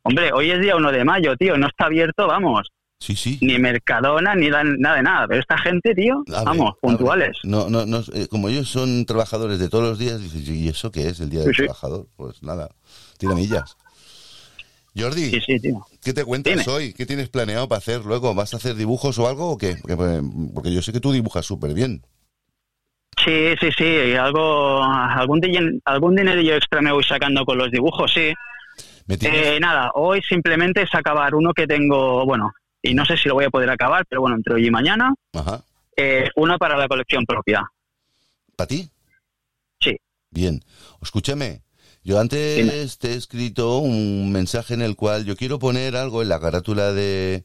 Hombre, 0.04 0.32
hoy 0.32 0.50
es 0.50 0.61
día 0.61 0.75
1 0.76 0.90
de 0.90 1.04
mayo, 1.04 1.37
tío, 1.37 1.56
no 1.56 1.68
está 1.68 1.84
abierto, 1.87 2.26
vamos, 2.26 2.68
Sí, 2.99 3.14
sí. 3.14 3.38
ni 3.42 3.58
Mercadona, 3.58 4.34
ni 4.34 4.49
da- 4.49 4.64
nada 4.64 4.96
de 4.96 5.02
nada. 5.02 5.26
Pero 5.28 5.40
esta 5.40 5.58
gente, 5.58 5.94
tío, 5.94 6.22
Abre, 6.28 6.44
vamos, 6.44 6.68
abre. 6.70 6.80
puntuales. 6.80 7.37
No, 7.44 7.68
no, 7.68 7.84
no, 7.87 8.02
eh, 8.14 8.26
como 8.28 8.49
ellos 8.49 8.68
son 8.68 9.04
trabajadores 9.06 9.58
de 9.58 9.68
todos 9.68 9.84
los 9.84 9.99
días, 9.99 10.20
dices, 10.20 10.49
¿y 10.49 10.68
eso 10.68 10.90
qué 10.90 11.08
es 11.08 11.20
el 11.20 11.28
día 11.30 11.40
del 11.40 11.50
Sí, 11.50 11.54
sí. 11.56 11.62
trabajador? 11.64 12.06
Pues 12.16 12.42
nada, 12.42 12.70
tira 13.18 13.34
millas. 13.34 13.76
Jordi, 14.96 15.30
Sí, 15.30 15.40
sí, 15.40 15.61
tío. 15.61 15.87
¿qué 16.02 16.12
te 16.12 16.25
cuentas 16.25 16.52
Dime. 16.52 16.64
hoy? 16.68 16.92
¿Qué 16.92 17.06
tienes 17.06 17.28
planeado 17.28 17.68
para 17.68 17.78
hacer 17.78 18.04
luego? 18.04 18.34
¿Vas 18.34 18.52
a 18.52 18.58
hacer 18.58 18.75
dibujos 18.75 19.18
o 19.18 19.26
algo 19.26 19.50
o 19.52 19.56
qué? 19.58 19.76
Porque, 19.80 19.96
pues, 19.96 20.20
porque 20.54 20.72
yo 20.72 20.82
sé 20.82 20.92
que 20.92 21.00
tú 21.00 21.12
dibujas 21.12 21.46
súper 21.46 21.72
bien. 21.72 22.04
Sí, 23.25 23.54
sí, 23.61 23.68
sí, 23.76 24.14
algo, 24.14 24.82
algún, 24.82 25.40
algún 25.84 26.16
dinerillo 26.16 26.56
extra 26.56 26.80
me 26.82 26.92
voy 26.92 27.04
sacando 27.04 27.44
con 27.44 27.56
los 27.56 27.70
dibujos, 27.70 28.12
sí. 28.12 28.32
Eh, 29.08 29.58
nada, 29.61 29.90
hoy 29.94 30.20
simplemente 30.22 30.82
es 30.82 30.94
acabar 30.94 31.34
uno 31.34 31.52
que 31.52 31.66
tengo, 31.66 32.25
bueno, 32.25 32.52
y 32.82 32.94
no 32.94 33.04
sé 33.04 33.16
si 33.16 33.28
lo 33.28 33.34
voy 33.34 33.44
a 33.44 33.50
poder 33.50 33.70
acabar, 33.70 34.04
pero 34.08 34.22
bueno, 34.22 34.37
entre 34.37 34.54
hoy 34.54 34.66
y 34.66 34.70
mañana, 34.70 35.14
Ajá. 35.34 35.62
eh, 35.96 36.28
uno 36.37 36.58
para 36.58 36.76
la 36.76 36.88
colección 36.88 37.25
propia. 37.25 37.62
¿Para 38.56 38.68
ti? 38.68 38.88
Sí. 39.80 39.96
Bien. 40.30 40.61
Escúchame, 41.00 41.62
yo 42.04 42.18
antes 42.21 42.99
te 42.99 43.12
he 43.12 43.14
escrito 43.16 43.78
un 43.78 44.32
mensaje 44.32 44.75
en 44.75 44.82
el 44.82 44.97
cual 44.97 45.25
yo 45.25 45.37
quiero 45.37 45.59
poner 45.59 45.97
algo 45.97 46.23
en 46.23 46.28
la 46.28 46.40
carátula 46.40 46.92
de, 46.92 47.44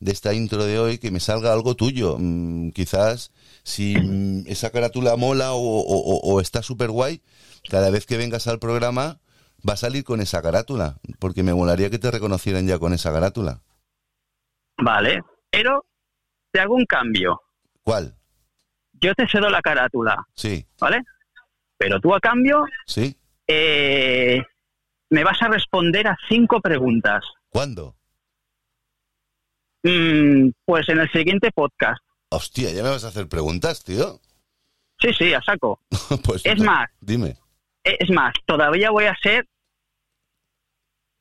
de 0.00 0.12
esta 0.12 0.34
intro 0.34 0.64
de 0.64 0.78
hoy 0.78 0.98
que 0.98 1.10
me 1.10 1.20
salga 1.20 1.52
algo 1.52 1.74
tuyo. 1.76 2.16
Mm, 2.18 2.70
quizás 2.70 3.32
si 3.62 4.00
mm, 4.00 4.44
esa 4.46 4.70
carátula 4.70 5.16
mola 5.16 5.52
o- 5.54 5.60
o 5.60 6.40
está 6.40 6.62
súper 6.62 6.90
guay, 6.90 7.22
cada 7.68 7.90
vez 7.90 8.06
que 8.06 8.16
vengas 8.16 8.46
al 8.46 8.58
programa 8.58 9.18
va 9.68 9.72
a 9.72 9.76
salir 9.78 10.04
con 10.04 10.20
esa 10.20 10.42
carátula, 10.42 10.98
porque 11.18 11.42
me 11.42 11.54
molaría 11.54 11.90
que 11.90 11.98
te 11.98 12.10
reconocieran 12.10 12.66
ya 12.66 12.78
con 12.78 12.92
esa 12.92 13.12
carátula. 13.12 13.62
Vale, 14.78 15.22
pero 15.50 15.84
te 16.52 16.60
hago 16.60 16.74
un 16.74 16.84
cambio. 16.84 17.40
¿Cuál? 17.82 18.14
Yo 19.00 19.14
te 19.14 19.26
cedo 19.28 19.48
la 19.50 19.60
carátula, 19.62 20.16
Sí, 20.34 20.66
¿vale? 20.80 21.02
Pero 21.78 22.00
tú 22.00 22.14
a 22.14 22.20
cambio 22.20 22.64
sí. 22.86 23.16
Eh, 23.46 24.42
me 25.10 25.24
vas 25.24 25.40
a 25.42 25.48
responder 25.48 26.06
a 26.08 26.16
cinco 26.28 26.60
preguntas. 26.60 27.24
¿Cuándo? 27.48 27.96
Mm, 29.82 30.50
pues 30.64 30.88
en 30.88 30.98
el 30.98 31.10
siguiente 31.10 31.50
podcast. 31.52 32.02
Hostia, 32.30 32.70
ya 32.72 32.82
me 32.82 32.90
vas 32.90 33.04
a 33.04 33.08
hacer 33.08 33.28
preguntas, 33.28 33.84
tío. 33.84 34.20
Sí, 34.98 35.12
sí, 35.12 35.32
a 35.32 35.40
saco. 35.42 35.80
pues 36.24 36.44
Es 36.44 36.58
más, 36.60 36.88
Dime. 37.00 37.36
es 37.84 38.10
más, 38.10 38.34
todavía 38.46 38.90
voy 38.90 39.04
a 39.04 39.14
ser 39.22 39.46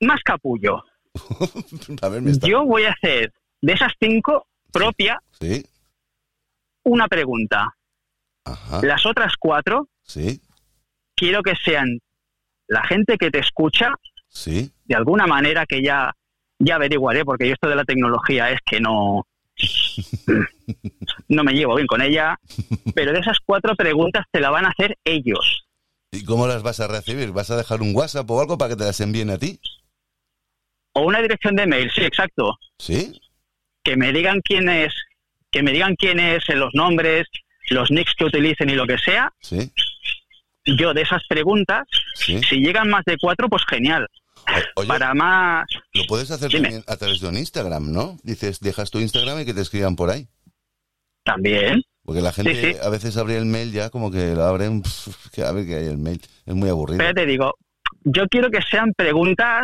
más 0.02 0.22
capullo. 0.24 0.84
a 2.02 2.10
ver, 2.10 2.22
me 2.22 2.32
está... 2.32 2.48
Yo 2.48 2.66
voy 2.66 2.84
a 2.86 2.92
hacer 2.92 3.32
de 3.62 3.74
esas 3.74 3.92
cinco 4.00 4.48
propia 4.72 5.20
Sí, 5.40 5.66
una 6.84 7.08
pregunta. 7.08 7.76
ajá, 8.44 8.82
Las 8.84 9.06
otras 9.06 9.34
cuatro 9.40 9.88
sí, 10.02 10.42
quiero 11.16 11.42
que 11.44 11.56
sean 11.56 12.00
la 12.68 12.84
gente 12.88 13.18
que 13.18 13.32
te 13.32 13.40
escucha 13.40 13.94
sí. 14.28 14.72
de 14.86 14.96
alguna 14.96 15.28
manera 15.28 15.66
que 15.66 15.82
ya 15.84 16.14
ya 16.60 16.76
averiguaré 16.76 17.26
porque 17.26 17.48
yo 17.48 17.54
esto 17.54 17.68
de 17.70 17.76
la 17.76 17.84
tecnología 17.84 18.50
es 18.52 18.60
que 18.66 18.80
no 18.80 19.26
no 21.28 21.44
me 21.44 21.54
llevo 21.54 21.76
bien 21.76 21.88
con 21.88 22.02
ella 22.02 22.40
pero 22.94 23.12
de 23.14 23.20
esas 23.20 23.38
cuatro 23.46 23.76
preguntas 23.76 24.26
te 24.32 24.40
la 24.40 24.50
van 24.50 24.66
a 24.66 24.70
hacer 24.70 24.98
ellos 25.04 25.62
¿Y 26.12 26.24
cómo 26.24 26.48
las 26.48 26.64
vas 26.64 26.80
a 26.80 26.88
recibir? 26.88 27.32
¿Vas 27.34 27.52
a 27.52 27.58
dejar 27.58 27.82
un 27.82 27.94
WhatsApp 27.94 28.30
o 28.32 28.40
algo 28.40 28.58
para 28.58 28.70
que 28.70 28.78
te 28.78 28.86
las 28.86 29.02
envíen 29.02 29.30
a 29.30 29.38
ti? 29.38 29.60
o 30.94 31.02
una 31.02 31.22
dirección 31.22 31.56
de 31.56 31.68
mail 31.68 31.92
sí 31.94 32.04
exacto 32.04 32.58
¿Sí? 32.80 33.22
que 33.84 33.98
me 33.98 34.12
digan 34.14 34.42
quién 34.42 34.70
es 34.70 34.94
que 35.52 35.62
me 35.62 35.72
digan 35.72 35.96
quién 35.96 36.20
es 36.20 36.48
los 36.50 36.74
nombres 36.74 37.28
los 37.70 37.92
nicks 37.92 38.14
que 38.16 38.26
utilicen 38.26 38.70
y 38.70 38.76
lo 38.76 38.86
que 38.86 38.98
sea 38.98 39.32
¿Sí? 39.42 39.72
Yo 40.66 40.94
de 40.94 41.02
esas 41.02 41.22
preguntas 41.28 41.84
¿Sí? 42.16 42.42
si 42.44 42.58
llegan 42.58 42.90
más 42.90 43.04
de 43.06 43.18
cuatro 43.20 43.48
pues 43.50 43.64
genial 43.70 44.08
Oye, 44.76 44.88
para 44.88 45.14
más 45.14 45.66
lo 45.94 46.04
puedes 46.08 46.30
hacer 46.32 46.50
Dime. 46.50 46.64
también 46.64 46.84
a 46.88 46.98
través 46.98 47.20
de 47.20 47.28
un 47.28 47.38
Instagram, 47.38 47.92
¿no? 47.92 48.18
Dices, 48.24 48.60
dejas 48.60 48.92
tu 48.92 49.00
Instagram 49.00 49.40
y 49.42 49.46
que 49.46 49.54
te 49.54 49.62
escriban 49.62 49.96
por 49.96 50.10
ahí. 50.12 50.28
también 51.24 51.82
Porque 52.04 52.22
la 52.22 52.32
gente 52.32 52.54
Sí, 52.54 52.74
sí. 52.74 52.78
a 52.84 52.90
veces 52.90 53.18
abre 53.18 53.38
el 53.38 53.46
mail 53.46 53.72
ya 53.72 53.90
como 53.90 54.12
que 54.12 54.36
lo 54.36 54.44
abren, 54.44 54.84
que 55.34 55.44
a 55.44 55.52
ver 55.52 55.66
que 55.66 55.76
hay 55.76 55.88
el 55.88 55.98
mail. 55.98 56.22
Es 56.46 56.54
muy 56.54 56.70
aburrido. 56.70 57.00
pero 57.00 57.14
te 57.14 57.26
digo 57.26 57.54
yo 58.04 58.28
quiero 58.28 58.52
que 58.52 58.62
sean 58.62 58.94
preguntas 58.96 59.64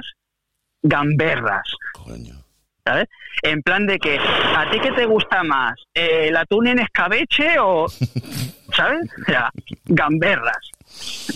gamberras 0.81 1.61
Coño. 1.93 2.43
¿Sabes? 2.83 3.07
En 3.43 3.61
plan 3.61 3.85
de 3.85 3.99
que, 3.99 4.17
¿a 4.17 4.69
ti 4.71 4.79
qué 4.79 4.91
te 4.91 5.05
gusta 5.05 5.43
más? 5.43 5.75
Eh, 5.93 6.27
¿El 6.27 6.37
atún 6.37 6.67
en 6.67 6.79
escabeche 6.79 7.59
o, 7.59 7.87
¿sabes? 8.75 9.09
O 9.21 9.25
sea, 9.25 9.49
gamberras. 9.85 10.71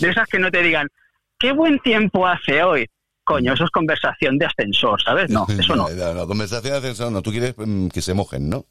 De 0.00 0.10
esas 0.10 0.26
que 0.28 0.38
no 0.38 0.50
te 0.50 0.62
digan, 0.62 0.88
¿qué 1.38 1.52
buen 1.52 1.78
tiempo 1.80 2.26
hace 2.26 2.62
hoy? 2.62 2.88
Coño, 3.24 3.54
eso 3.54 3.64
es 3.64 3.70
conversación 3.70 4.38
de 4.38 4.46
ascensor, 4.46 5.02
¿sabes? 5.02 5.30
No, 5.30 5.46
eso 5.48 5.74
no. 5.74 5.88
La, 5.96 6.14
la 6.14 6.26
conversación 6.26 6.72
de 6.72 6.78
ascensor, 6.78 7.10
no, 7.10 7.22
tú 7.22 7.30
quieres 7.30 7.54
mm, 7.56 7.88
que 7.88 8.02
se 8.02 8.14
mojen, 8.14 8.48
¿no? 8.48 8.64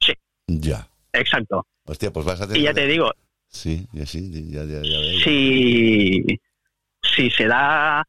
Sí. 0.00 0.12
Ya. 0.46 0.86
Exacto. 1.12 1.66
Hostia, 1.84 2.12
pues 2.12 2.26
vas 2.26 2.40
a 2.40 2.46
tener... 2.46 2.60
Y 2.60 2.64
ya 2.64 2.74
te 2.74 2.86
digo, 2.86 3.12
Sí, 3.48 3.86
ya 3.92 4.04
sí, 4.04 4.50
ya, 4.50 4.64
ya, 4.64 4.82
ya 4.82 5.24
si, 5.24 6.24
si 7.02 7.30
se 7.30 7.46
da 7.46 8.06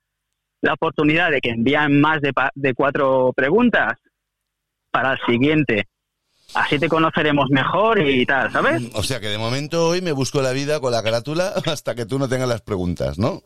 la 0.62 0.74
oportunidad 0.74 1.32
de 1.32 1.40
que 1.42 1.50
envían 1.52 2.00
más 2.00 2.22
de, 2.22 2.32
de 2.56 2.74
cuatro 2.74 3.32
preguntas 3.36 3.98
para 4.92 5.14
el 5.14 5.20
siguiente, 5.28 5.88
así 6.56 6.80
te 6.80 6.90
conoceremos 6.90 7.50
mejor 7.50 8.00
y 8.02 8.26
tal, 8.26 8.52
¿sabes? 8.52 8.84
O 8.94 9.04
sea 9.04 9.20
que 9.20 9.28
de 9.28 9.38
momento 9.38 9.88
hoy 9.88 10.02
me 10.02 10.12
busco 10.12 10.42
la 10.42 10.52
vida 10.52 10.80
con 10.80 10.92
la 10.92 11.04
carátula 11.04 11.54
hasta 11.66 11.94
que 11.96 12.06
tú 12.06 12.18
no 12.20 12.28
tengas 12.28 12.48
las 12.50 12.62
preguntas, 12.62 13.20
¿no? 13.20 13.42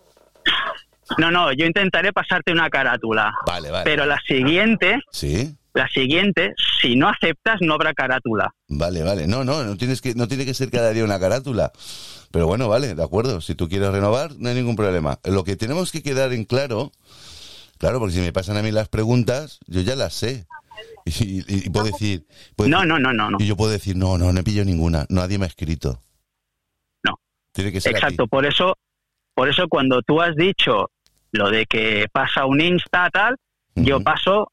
No, 1.18 1.30
no, 1.30 1.51
yo 1.51 1.65
intentaré 1.65 2.13
pasarte 2.13 2.53
una 2.53 2.70
carátula. 2.70 3.34
Vale, 3.46 3.70
vale. 3.70 3.84
Pero 3.84 4.06
la 4.06 4.18
siguiente, 4.25 5.01
Sí, 5.12 5.53
la 5.74 5.88
siguiente, 5.89 6.53
si 6.82 6.96
no 6.96 7.10
aceptas, 7.10 7.58
no 7.60 7.74
habrá 7.74 7.94
carátula. 7.94 8.53
vale, 8.70 9.03
vale. 9.03 9.27
No, 9.27 9.44
no, 9.44 9.63
no 9.63 9.75
tienes 9.75 10.00
que, 10.01 10.15
no 10.15 10.30
tiene 10.30 10.46
que 10.46 10.53
ser 10.53 10.72
cada 10.72 10.91
día 10.91 11.03
una 11.03 11.20
carátula. 11.20 11.72
Pero 12.32 12.48
bueno, 12.48 12.68
vale, 12.70 12.96
de 12.96 13.04
acuerdo. 13.04 13.42
Si 13.42 13.56
tú 13.56 13.68
quieres 13.70 13.92
renovar, 13.92 14.32
no 14.38 14.50
hay 14.50 14.56
ningún 14.56 14.76
problema. 14.76 15.20
Lo 15.26 15.44
que 15.44 15.56
tenemos 15.56 15.92
que 15.92 16.02
quedar 16.02 16.34
en 16.34 16.46
claro, 16.46 16.92
claro, 17.78 18.00
porque 18.00 18.16
si 18.16 18.22
me 18.22 18.32
pasan 18.34 18.58
a 18.58 18.62
mí 18.64 18.72
las 18.72 18.88
preguntas, 18.90 19.60
yo 19.68 19.82
ya 19.82 19.96
las 19.96 20.14
sé. 20.14 20.46
Y, 21.06 21.40
y- 21.40 21.46
y 21.66 21.70
puedo 21.70 21.86
decir, 21.86 22.26
puedo 22.56 22.70
No, 22.70 22.78
decir- 22.82 22.88
no, 22.90 23.00
no, 23.00 23.14
no, 23.14 23.32
no. 23.32 23.38
y 23.40 23.48
yo 23.48 23.56
puedo 23.58 23.72
decir, 23.72 23.96
no, 23.96 24.18
no, 24.20 24.32
no 24.32 24.40
he 24.40 24.44
pillado 24.44 24.66
ninguna, 24.66 25.06
nadie 25.10 25.38
me 25.40 25.46
ha 25.46 25.48
escrito. 25.48 26.00
No. 27.04 27.20
Tiene 27.52 27.72
que 27.72 27.82
ser 27.82 27.94
Exacto, 27.96 28.28
por 28.28 28.46
eso, 28.46 28.78
por 29.36 29.50
eso 29.50 29.68
cuando 29.68 30.02
tú 30.04 30.22
has 30.22 30.36
dicho 30.36 30.92
lo 31.32 31.50
de 31.50 31.66
que 31.66 32.08
pasa 32.12 32.46
un 32.46 32.62
Insta 32.62 33.10
tal, 33.12 33.36
yo 33.76 34.02
paso 34.02 34.52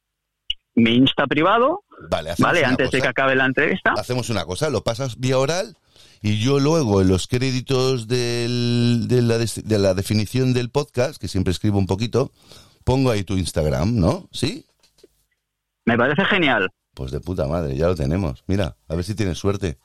mi 0.75 0.95
Insta 0.95 1.27
privado, 1.27 1.83
Vale, 2.11 2.33
¿vale? 2.39 2.65
Antes 2.65 2.91
de 2.93 3.01
que 3.03 3.09
acabe 3.09 3.35
la 3.35 3.45
entrevista. 3.45 3.93
hacemos 3.99 4.31
una 4.31 4.45
cosa, 4.47 4.71
lo 4.71 4.83
pasas 4.83 5.19
vía 5.19 5.39
oral 5.39 5.77
y 6.23 6.39
yo 6.39 6.59
luego 6.61 7.01
en 7.01 7.09
los 7.09 7.27
créditos 7.29 8.09
del- 8.09 9.07
de, 9.09 9.23
la, 9.23 9.39
des- 9.39 9.67
de 9.67 9.79
la 9.79 9.95
definición 9.95 10.53
del 10.55 10.71
podcast, 10.71 11.21
que 11.21 11.29
siempre 11.29 11.53
escribo 11.53 11.79
un 11.79 11.87
poquito, 11.87 12.33
pongo 12.85 13.11
ahí 13.11 13.23
tu 13.25 13.37
Instagram, 13.37 13.97
¿no? 13.99 14.29
¿Sí? 14.33 14.65
Me 15.87 15.97
parece 15.97 16.25
genial. 16.25 16.69
Pues 16.95 17.11
de 17.13 17.21
puta 17.21 17.47
madre, 17.47 17.77
ya 17.77 17.87
lo 17.87 17.95
tenemos. 17.95 18.43
Mira, 18.47 18.77
a 18.89 18.95
ver 18.95 19.05
si 19.05 19.15
tienes 19.15 19.39
suerte. 19.39 19.79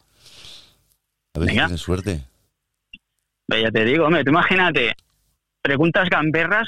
A 1.35 1.39
ver 1.39 1.47
Venga. 1.49 1.63
si 1.63 1.67
tienes 1.67 1.81
suerte. 1.81 2.25
Ya 3.49 3.69
te 3.71 3.85
digo, 3.85 4.05
hombre, 4.05 4.23
tú 4.23 4.31
imagínate, 4.31 4.95
preguntas 5.61 6.09
gamberras 6.09 6.67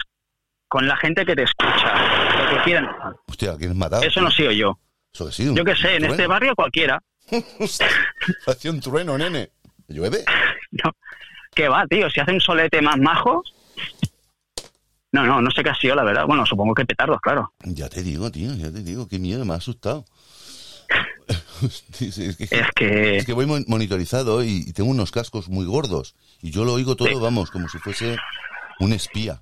con 0.68 0.88
la 0.88 0.96
gente 0.98 1.26
que 1.26 1.36
te 1.36 1.44
escucha, 1.44 2.44
lo 2.44 2.58
que 2.58 2.64
quieran. 2.64 2.88
Hostia, 3.28 3.54
¿a 3.54 3.58
quién 3.58 3.76
matado? 3.78 4.04
Eso 4.04 4.22
no 4.22 4.30
soy 4.30 4.58
yo. 4.58 4.78
Eso 5.14 5.26
que 5.28 5.32
sí, 5.32 5.52
Yo 5.56 5.64
qué 5.64 5.76
sé, 5.76 5.92
en 5.94 5.98
trueno. 6.00 6.14
este 6.14 6.28
barrio 6.28 6.56
cualquiera. 6.56 7.02
Hacía 8.48 8.72
un 8.72 8.80
trueno, 8.82 9.18
nene. 9.18 9.52
¿Llueve? 9.88 10.24
No, 10.84 10.92
¿Qué 11.54 11.70
va, 11.70 11.86
tío? 11.88 12.10
Si 12.10 12.20
hace 12.20 12.34
un 12.34 12.42
solete 12.42 12.82
más 12.82 12.98
majo. 12.98 13.42
No, 15.14 15.26
no, 15.26 15.42
no 15.42 15.50
sé 15.52 15.64
qué 15.64 15.70
ha 15.70 15.76
sido, 15.76 15.96
la 15.96 16.04
verdad. 16.04 16.26
Bueno, 16.26 16.46
supongo 16.46 16.74
que 16.74 16.86
petardos, 16.86 17.22
claro. 17.22 17.54
Ya 17.64 17.88
te 17.88 18.04
digo, 18.04 18.30
tío, 18.30 18.54
ya 18.56 18.70
te 18.72 18.84
digo, 18.84 19.08
qué 19.08 19.20
miedo, 19.20 19.46
me 19.46 19.54
ha 19.54 19.58
asustado. 19.58 20.04
Es, 22.02 22.36
que, 22.38 22.44
Es 22.44 22.68
que. 22.76 23.18
es 23.18 23.26
que 23.26 23.34
voy 23.34 23.46
mon- 23.46 23.64
monitorizado 23.70 24.44
y, 24.44 24.66
y 24.68 24.74
tengo 24.74 24.90
unos 24.92 25.12
cascos 25.12 25.48
muy 25.48 25.66
gordos 25.66 26.14
y 26.42 26.52
yo 26.52 26.66
lo 26.66 26.74
oigo 26.74 26.98
todo, 26.98 27.08
Sí. 27.08 27.16
vamos, 27.16 27.50
como 27.50 27.70
si 27.70 27.78
fuese 27.80 28.18
un 28.82 28.92
espía. 28.92 29.42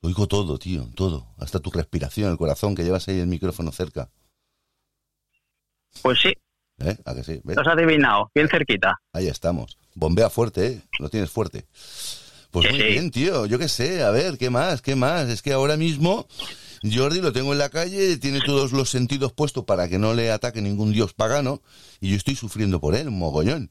Lo 0.00 0.08
oigo 0.08 0.26
todo, 0.26 0.58
tío, 0.58 0.88
todo. 0.96 1.34
Hasta 1.38 1.60
tu 1.60 1.70
respiración, 1.70 2.30
el 2.30 2.38
corazón 2.38 2.74
que 2.74 2.82
llevas 2.84 3.06
ahí 3.08 3.20
el 3.20 3.26
micrófono 3.26 3.70
cerca. 3.70 4.08
Pues 6.02 6.18
sí, 6.20 6.32
¿Eh? 6.78 6.96
¿A 7.04 7.14
que 7.14 7.22
sí? 7.22 7.40
¿Ves? 7.44 7.56
lo 7.56 7.62
has 7.62 7.68
adivinado, 7.68 8.30
bien 8.34 8.48
cerquita. 8.48 8.98
Ahí 9.12 9.28
estamos. 9.28 9.78
Bombea 9.94 10.28
fuerte, 10.30 10.66
¿eh? 10.66 10.80
Lo 10.98 11.08
tienes 11.08 11.30
fuerte. 11.30 11.66
Pues 12.50 12.66
Sí, 12.66 12.72
muy 12.72 12.80
sí. 12.82 12.86
bien, 12.88 13.10
tío. 13.10 13.46
Yo 13.46 13.58
qué 13.58 13.68
sé. 13.68 14.02
A 14.02 14.10
ver, 14.10 14.38
¿qué 14.38 14.50
más? 14.50 14.82
¿Qué 14.82 14.94
más? 14.96 15.28
Es 15.28 15.42
que 15.42 15.52
ahora 15.52 15.76
mismo 15.76 16.26
Jordi 16.82 17.20
lo 17.20 17.32
tengo 17.32 17.52
en 17.52 17.58
la 17.58 17.68
calle, 17.68 18.16
tiene 18.18 18.40
todos 18.40 18.72
los 18.72 18.90
sentidos 18.90 19.32
puestos 19.32 19.64
para 19.64 19.88
que 19.88 19.98
no 19.98 20.14
le 20.14 20.30
ataque 20.30 20.60
ningún 20.60 20.92
dios 20.92 21.14
pagano 21.14 21.62
y 22.00 22.10
yo 22.10 22.16
estoy 22.16 22.34
sufriendo 22.36 22.80
por 22.80 22.94
él, 22.94 23.08
un 23.08 23.18
mogollón. 23.18 23.70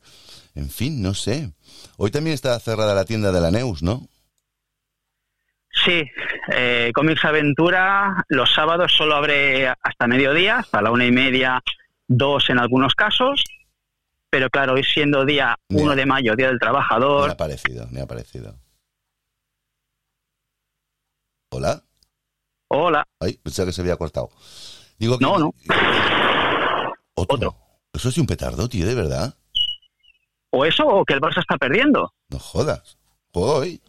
En 0.55 0.69
fin, 0.69 1.01
no 1.01 1.13
sé. 1.13 1.51
Hoy 1.97 2.09
también 2.11 2.33
está 2.33 2.57
cerrada 2.59 2.95
la 2.95 3.05
tienda 3.05 3.31
de 3.31 3.41
la 3.41 3.51
Neus, 3.51 3.83
¿no? 3.83 4.07
Sí, 5.85 6.03
eh, 6.53 6.91
Comics 6.93 7.25
Aventura 7.25 8.23
los 8.29 8.53
sábados 8.53 8.93
solo 8.95 9.15
abre 9.15 9.67
hasta 9.67 10.07
mediodía, 10.07 10.59
hasta 10.59 10.81
la 10.81 10.91
una 10.91 11.05
y 11.05 11.11
media, 11.11 11.61
dos 12.17 12.49
en 12.49 12.59
algunos 12.59 12.93
casos. 12.95 13.43
Pero 14.29 14.49
claro, 14.49 14.73
hoy 14.73 14.83
siendo 14.83 15.25
día 15.25 15.55
Ya. 15.69 15.81
1 15.83 15.95
de 15.95 16.05
mayo, 16.05 16.35
Día 16.35 16.47
del 16.47 16.55
Me 16.55 16.59
Trabajador, 16.59 17.29
ha 17.29 17.37
parecido, 17.37 17.87
me 17.91 18.01
ha 18.01 18.07
parecido. 18.07 18.55
¿Hola? 21.51 21.83
hola, 22.69 23.03
Ay, 23.19 23.33
pensaba 23.37 23.67
que 23.67 23.73
se 23.73 23.81
había 23.81 23.95
cortado. 23.97 24.31
Digo 24.97 25.19
que... 25.19 25.25
No, 25.25 25.37
no. 25.37 25.53
Otro. 27.13 27.35
Otro. 27.35 27.57
Eso 27.93 28.09
es 28.09 28.17
un 28.17 28.25
petardo, 28.25 28.67
tío, 28.67 28.87
de 28.87 28.95
verdad. 28.95 29.35
o 30.49 30.65
eso 30.65 30.83
o 30.87 31.05
que 31.05 31.13
el 31.13 31.21
Barça 31.21 31.39
está 31.41 31.57
perdiendo. 31.57 32.11
No 32.29 32.39
jodas. 32.39 32.97
Juego 33.31 33.53
hoy. 33.57 33.79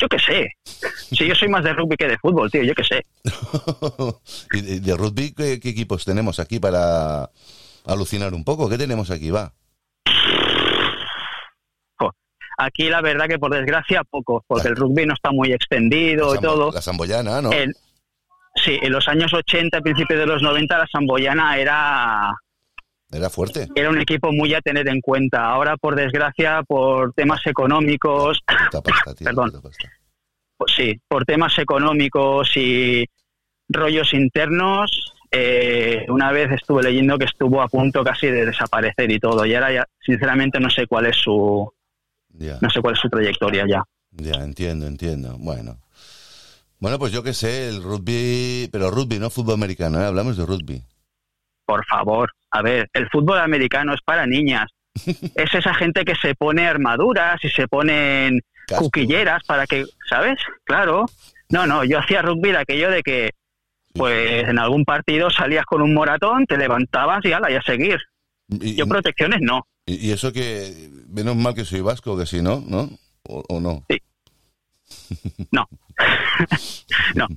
Yo 0.00 0.08
qué 0.08 0.18
sé. 0.18 0.52
Si 0.64 1.26
yo 1.26 1.34
soy 1.34 1.48
más 1.48 1.64
de 1.64 1.72
rugby 1.72 1.96
que 1.96 2.06
de 2.06 2.18
fútbol, 2.18 2.50
tío, 2.50 2.62
yo 2.62 2.74
qué 2.74 2.84
sé. 2.84 3.04
¿Y 4.52 4.80
de, 4.80 4.96
rugby 4.96 5.32
¿qué, 5.32 5.58
qué 5.58 5.70
equipos 5.70 6.04
tenemos 6.04 6.38
aquí 6.38 6.60
para 6.60 7.30
alucinar 7.84 8.32
un 8.34 8.44
poco? 8.44 8.68
¿Qué 8.68 8.78
tenemos 8.78 9.10
aquí? 9.10 9.30
Va. 9.30 9.52
Aquí 12.60 12.88
la 12.88 13.00
verdad 13.00 13.28
que 13.28 13.38
por 13.38 13.54
desgracia 13.54 14.02
poco, 14.02 14.44
porque 14.48 14.66
el 14.66 14.74
rugby 14.74 15.06
no 15.06 15.14
está 15.14 15.30
muy 15.30 15.52
extendido 15.52 16.34
y 16.34 16.40
todo. 16.40 16.72
La 16.72 16.82
samboyana, 16.82 17.40
¿no? 17.40 17.50
Sí, 18.64 18.78
en 18.82 18.92
los 18.92 19.06
años 19.08 19.32
80, 19.32 19.80
principios 19.80 20.18
de 20.20 20.26
los 20.26 20.42
90, 20.42 20.78
la 20.78 20.86
Samboyana 20.86 21.56
era, 21.58 22.34
Era 23.10 23.30
fuerte. 23.30 23.68
era 23.74 23.88
un 23.88 23.98
equipo 24.00 24.32
muy 24.32 24.52
a 24.54 24.60
tener 24.60 24.86
en 24.88 25.00
cuenta. 25.00 25.46
Ahora, 25.50 25.76
por 25.76 25.96
desgracia, 25.96 26.62
por 26.66 27.12
temas 27.14 27.40
económicos, 27.46 28.40
Puta 28.66 28.82
pasta, 28.82 29.14
tío, 29.14 29.24
Perdón. 29.24 29.50
puta 29.50 29.62
pasta. 29.62 29.88
pues 30.58 30.72
sí, 30.76 31.00
por 31.08 31.24
temas 31.24 31.58
económicos 31.58 32.50
y 32.56 33.06
rollos 33.70 34.12
internos, 34.12 35.14
eh, 35.30 36.04
una 36.08 36.32
vez 36.32 36.50
estuve 36.52 36.82
leyendo 36.82 37.16
que 37.18 37.24
estuvo 37.26 37.62
a 37.62 37.68
punto 37.68 38.02
casi 38.04 38.26
de 38.28 38.44
desaparecer 38.46 39.10
y 39.10 39.18
todo. 39.18 39.46
Y 39.46 39.54
ahora 39.54 39.72
ya, 39.72 39.84
sinceramente, 40.04 40.60
no 40.60 40.68
sé 40.70 40.86
cuál 40.86 41.06
es 41.06 41.16
su, 41.16 41.70
Ya, 42.30 42.58
no 42.60 42.68
sé 42.70 42.80
cuál 42.82 42.94
es 42.94 43.00
su 43.00 43.08
trayectoria 43.08 43.64
ya. 43.66 43.82
ya, 44.12 44.42
entiendo, 44.44 44.86
entiendo. 44.86 45.36
Bueno. 45.38 45.78
Bueno, 46.80 46.98
pues 46.98 47.10
yo 47.12 47.22
qué 47.22 47.32
sé, 47.34 47.68
el 47.68 47.82
rugby, 47.82 48.68
pero 48.70 48.90
rugby, 48.90 49.18
no 49.18 49.30
fútbol 49.30 49.54
americano, 49.54 50.00
¿eh? 50.00 50.04
hablamos 50.06 50.36
de 50.36 50.46
rugby. 50.46 50.82
Por 51.66 51.84
favor, 51.86 52.30
a 52.50 52.62
ver, 52.62 52.88
el 52.92 53.08
fútbol 53.10 53.38
americano 53.40 53.94
es 53.94 54.00
para 54.02 54.26
niñas. 54.26 54.66
Es 55.34 55.54
esa 55.54 55.74
gente 55.74 56.04
que 56.04 56.14
se 56.16 56.34
pone 56.34 56.66
armaduras 56.66 57.42
y 57.44 57.48
se 57.50 57.68
ponen 57.68 58.40
Casco. 58.66 58.84
cuquilleras 58.84 59.42
para 59.46 59.66
que, 59.66 59.84
¿sabes? 60.08 60.38
Claro. 60.64 61.06
No, 61.50 61.66
no, 61.66 61.84
yo 61.84 61.98
hacía 61.98 62.20
rugby 62.22 62.50
de 62.52 62.58
aquello 62.58 62.90
de 62.90 63.02
que, 63.02 63.30
pues 63.94 64.48
en 64.48 64.58
algún 64.58 64.84
partido 64.84 65.30
salías 65.30 65.64
con 65.64 65.82
un 65.82 65.94
moratón, 65.94 66.44
te 66.46 66.56
levantabas 66.58 67.24
y 67.24 67.32
ala, 67.32 67.50
y 67.50 67.54
a 67.54 67.62
seguir. 67.62 67.98
Y, 68.48 68.74
Yo 68.76 68.86
protecciones 68.86 69.40
no. 69.40 69.66
y- 69.86 70.08
y 70.08 70.12
eso 70.12 70.32
que, 70.32 70.90
menos 71.08 71.36
mal 71.36 71.54
que 71.54 71.64
soy 71.64 71.80
vasco, 71.80 72.18
que 72.18 72.26
si 72.26 72.42
no, 72.42 72.62
¿no? 72.66 72.90
O, 73.24 73.44
o 73.48 73.60
no. 73.60 73.84
No. 75.52 75.66
no, 77.14 77.26
No, 77.28 77.36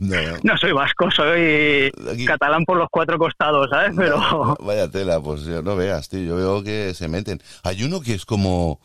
no. 0.00 0.16
no 0.42 0.56
soy 0.58 0.72
vasco, 0.72 1.10
soy 1.10 1.90
Aquí- 2.12 2.24
catalán 2.26 2.64
por 2.64 2.76
los 2.76 2.88
cuatro 2.90 3.18
costados, 3.18 3.68
¿sabes? 3.70 3.92
Pero 3.96 4.56
vaya 4.60 4.88
tela, 4.90 5.20
pues 5.20 5.44
yo 5.44 5.62
no 5.62 5.76
veas, 5.76 6.08
tío. 6.08 6.20
Yo 6.22 6.36
veo 6.36 6.62
que 6.62 6.92
se 6.94 7.08
meten. 7.08 7.40
Hay 7.62 7.82
uno 7.82 8.00
que 8.00 8.14
es 8.14 8.24
como 8.26 8.80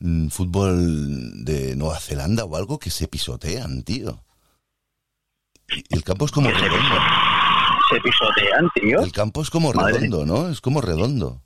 mm, 0.00 0.28
fútbol 0.28 1.44
de 1.44 1.76
Nueva 1.76 1.98
Zelanda 2.00 2.44
o 2.44 2.56
algo 2.56 2.78
que 2.78 2.90
se 2.90 3.06
pisotean, 3.08 3.82
tío. 3.84 4.20
Y 5.68 5.96
el 5.96 6.04
campo 6.04 6.26
es 6.26 6.30
como 6.32 6.50
redondo. 6.50 6.96
se 7.90 8.00
pisotean, 8.00 8.68
tío. 8.74 9.00
El 9.02 9.12
campo 9.12 9.40
es 9.42 9.50
como 9.50 9.72
Madre. 9.72 9.94
redondo, 9.94 10.26
¿no? 10.26 10.48
Es 10.50 10.60
como 10.60 10.80
redondo. 10.80 11.40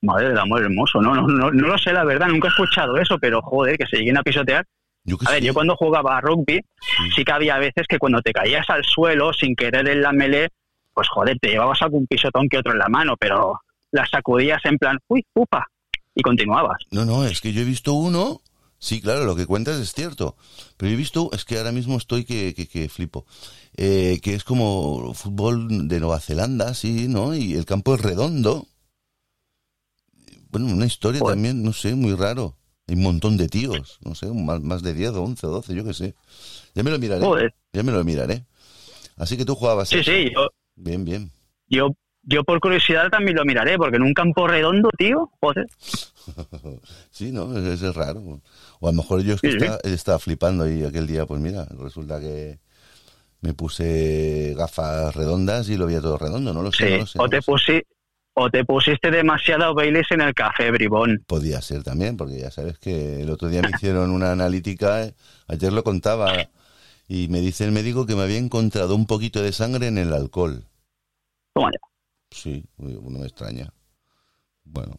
Madre 0.00 0.28
del 0.30 0.38
amor 0.38 0.62
hermoso. 0.62 1.00
No, 1.00 1.14
no, 1.14 1.26
no, 1.28 1.50
no 1.50 1.66
lo 1.68 1.78
sé, 1.78 1.92
la 1.92 2.02
verdad, 2.04 2.28
nunca 2.28 2.48
he 2.48 2.50
escuchado 2.50 2.96
eso, 2.96 3.18
pero 3.20 3.40
joder, 3.42 3.76
que 3.78 3.86
se 3.86 3.98
lleguen 3.98 4.16
a 4.16 4.22
pisotear. 4.22 4.64
Yo 5.04 5.16
A 5.26 5.32
ver, 5.32 5.42
yo 5.42 5.52
cuando 5.52 5.76
jugaba 5.76 6.16
a 6.16 6.20
rugby, 6.20 6.60
sí 7.14 7.24
que 7.24 7.32
había 7.32 7.58
veces 7.58 7.86
que 7.88 7.98
cuando 7.98 8.20
te 8.22 8.32
caías 8.32 8.68
al 8.70 8.84
suelo 8.84 9.32
sin 9.32 9.56
querer 9.56 9.88
en 9.88 10.00
la 10.00 10.12
melee, 10.12 10.48
pues 10.94 11.08
joder, 11.08 11.38
te 11.40 11.48
llevabas 11.48 11.82
algún 11.82 12.06
pisotón 12.06 12.48
que 12.48 12.58
otro 12.58 12.72
en 12.72 12.78
la 12.78 12.88
mano, 12.88 13.16
pero 13.18 13.60
las 13.90 14.10
sacudías 14.10 14.64
en 14.64 14.78
plan, 14.78 14.98
uy, 15.08 15.24
upa, 15.34 15.66
y 16.14 16.22
continuabas. 16.22 16.78
No, 16.90 17.04
no, 17.04 17.24
es 17.24 17.40
que 17.40 17.52
yo 17.52 17.62
he 17.62 17.64
visto 17.64 17.94
uno. 17.94 18.40
Sí, 18.78 19.00
claro, 19.00 19.24
lo 19.24 19.36
que 19.36 19.46
cuentas 19.46 19.78
es 19.78 19.92
cierto. 19.92 20.36
Pero 20.76 20.90
yo 20.90 20.94
he 20.94 20.98
visto, 20.98 21.30
es 21.32 21.44
que 21.44 21.56
ahora 21.56 21.70
mismo 21.70 21.96
estoy 21.96 22.24
que, 22.24 22.52
que, 22.52 22.66
que 22.66 22.88
flipo. 22.88 23.26
Eh, 23.76 24.18
que 24.22 24.34
es 24.34 24.44
como 24.44 25.14
fútbol 25.14 25.88
de 25.88 26.00
Nueva 26.00 26.18
Zelanda, 26.18 26.74
sí, 26.74 27.06
¿no? 27.08 27.34
Y 27.34 27.54
el 27.54 27.64
campo 27.64 27.94
es 27.94 28.00
redondo. 28.00 28.66
Bueno, 30.50 30.66
una 30.66 30.86
historia 30.86 31.20
Joder. 31.20 31.36
también, 31.36 31.62
no 31.62 31.72
sé, 31.72 31.94
muy 31.94 32.14
raro. 32.14 32.56
Hay 32.88 32.96
un 32.96 33.02
montón 33.02 33.36
de 33.36 33.48
tíos, 33.48 33.98
no 34.04 34.14
sé, 34.14 34.26
más, 34.32 34.60
más 34.60 34.82
de 34.82 34.92
10 34.92 35.10
o 35.12 35.22
11 35.22 35.46
o 35.46 35.50
12, 35.50 35.74
yo 35.74 35.84
qué 35.84 35.94
sé. 35.94 36.14
Ya 36.74 36.82
me 36.82 36.90
lo 36.90 36.98
miraré. 36.98 37.24
Joder. 37.24 37.54
Ya 37.72 37.82
me 37.82 37.92
lo 37.92 38.02
miraré. 38.04 38.44
Así 39.16 39.36
que 39.36 39.44
tú 39.44 39.54
jugabas 39.54 39.88
Sí, 39.88 39.98
eso. 39.98 40.10
sí, 40.10 40.30
yo, 40.34 40.48
Bien, 40.74 41.04
bien. 41.04 41.30
yo, 41.68 41.94
yo 42.22 42.42
por 42.44 42.58
curiosidad 42.60 43.08
también 43.08 43.36
lo 43.36 43.44
miraré, 43.44 43.76
porque 43.78 43.96
en 43.96 44.02
un 44.02 44.14
campo 44.14 44.46
redondo, 44.48 44.90
tío, 44.98 45.30
joder. 45.40 45.66
Sí, 47.10 47.30
¿no? 47.30 47.56
Es, 47.56 47.82
es 47.82 47.94
raro. 47.94 48.40
O 48.80 48.88
a 48.88 48.90
lo 48.92 48.96
mejor 48.96 49.22
yo 49.22 49.34
es 49.34 49.40
que 49.40 49.50
Sí, 49.52 49.58
sí. 49.58 49.64
estaba, 49.64 49.78
estaba 49.84 50.18
flipando 50.18 50.68
y 50.70 50.84
aquel 50.84 51.06
día, 51.06 51.24
pues 51.26 51.40
mira, 51.40 51.66
resulta 51.78 52.18
que 52.20 52.58
me 53.42 53.54
puse 53.54 54.54
gafas 54.56 55.14
redondas 55.14 55.68
y 55.68 55.76
lo 55.76 55.86
veía 55.86 56.00
todo 56.00 56.18
redondo, 56.18 56.52
no 56.52 56.62
lo 56.62 56.72
sé. 56.72 56.86
Sí, 56.86 56.90
no 56.92 56.98
lo 56.98 57.06
sé, 57.06 57.18
o, 57.18 57.22
no 57.24 57.28
te 57.30 57.40
pusi- 57.42 57.82
o 58.34 58.50
te 58.50 58.64
pusiste 58.64 59.10
demasiado 59.10 59.74
Baileys 59.74 60.10
en 60.10 60.22
el 60.22 60.34
café, 60.34 60.70
bribón. 60.70 61.22
Podía 61.26 61.60
ser 61.60 61.82
también, 61.82 62.16
porque 62.16 62.40
ya 62.40 62.50
sabes 62.50 62.78
que 62.78 63.22
el 63.22 63.30
otro 63.30 63.48
día 63.48 63.62
me 63.62 63.70
hicieron 63.70 64.10
una 64.10 64.32
analítica, 64.32 65.04
eh, 65.04 65.14
ayer 65.48 65.72
lo 65.72 65.84
contaba, 65.84 66.32
y 67.08 67.28
me 67.28 67.40
dice 67.40 67.64
el 67.64 67.72
médico 67.72 68.06
que 68.06 68.16
me 68.16 68.22
había 68.22 68.38
encontrado 68.38 68.94
un 68.94 69.06
poquito 69.06 69.42
de 69.42 69.52
sangre 69.52 69.88
en 69.88 69.98
el 69.98 70.12
alcohol. 70.12 70.64
Toma 71.54 71.70
ya. 71.72 71.78
Sí, 72.30 72.64
no 72.78 73.18
me 73.18 73.26
extraña. 73.26 73.70
Bueno, 74.64 74.94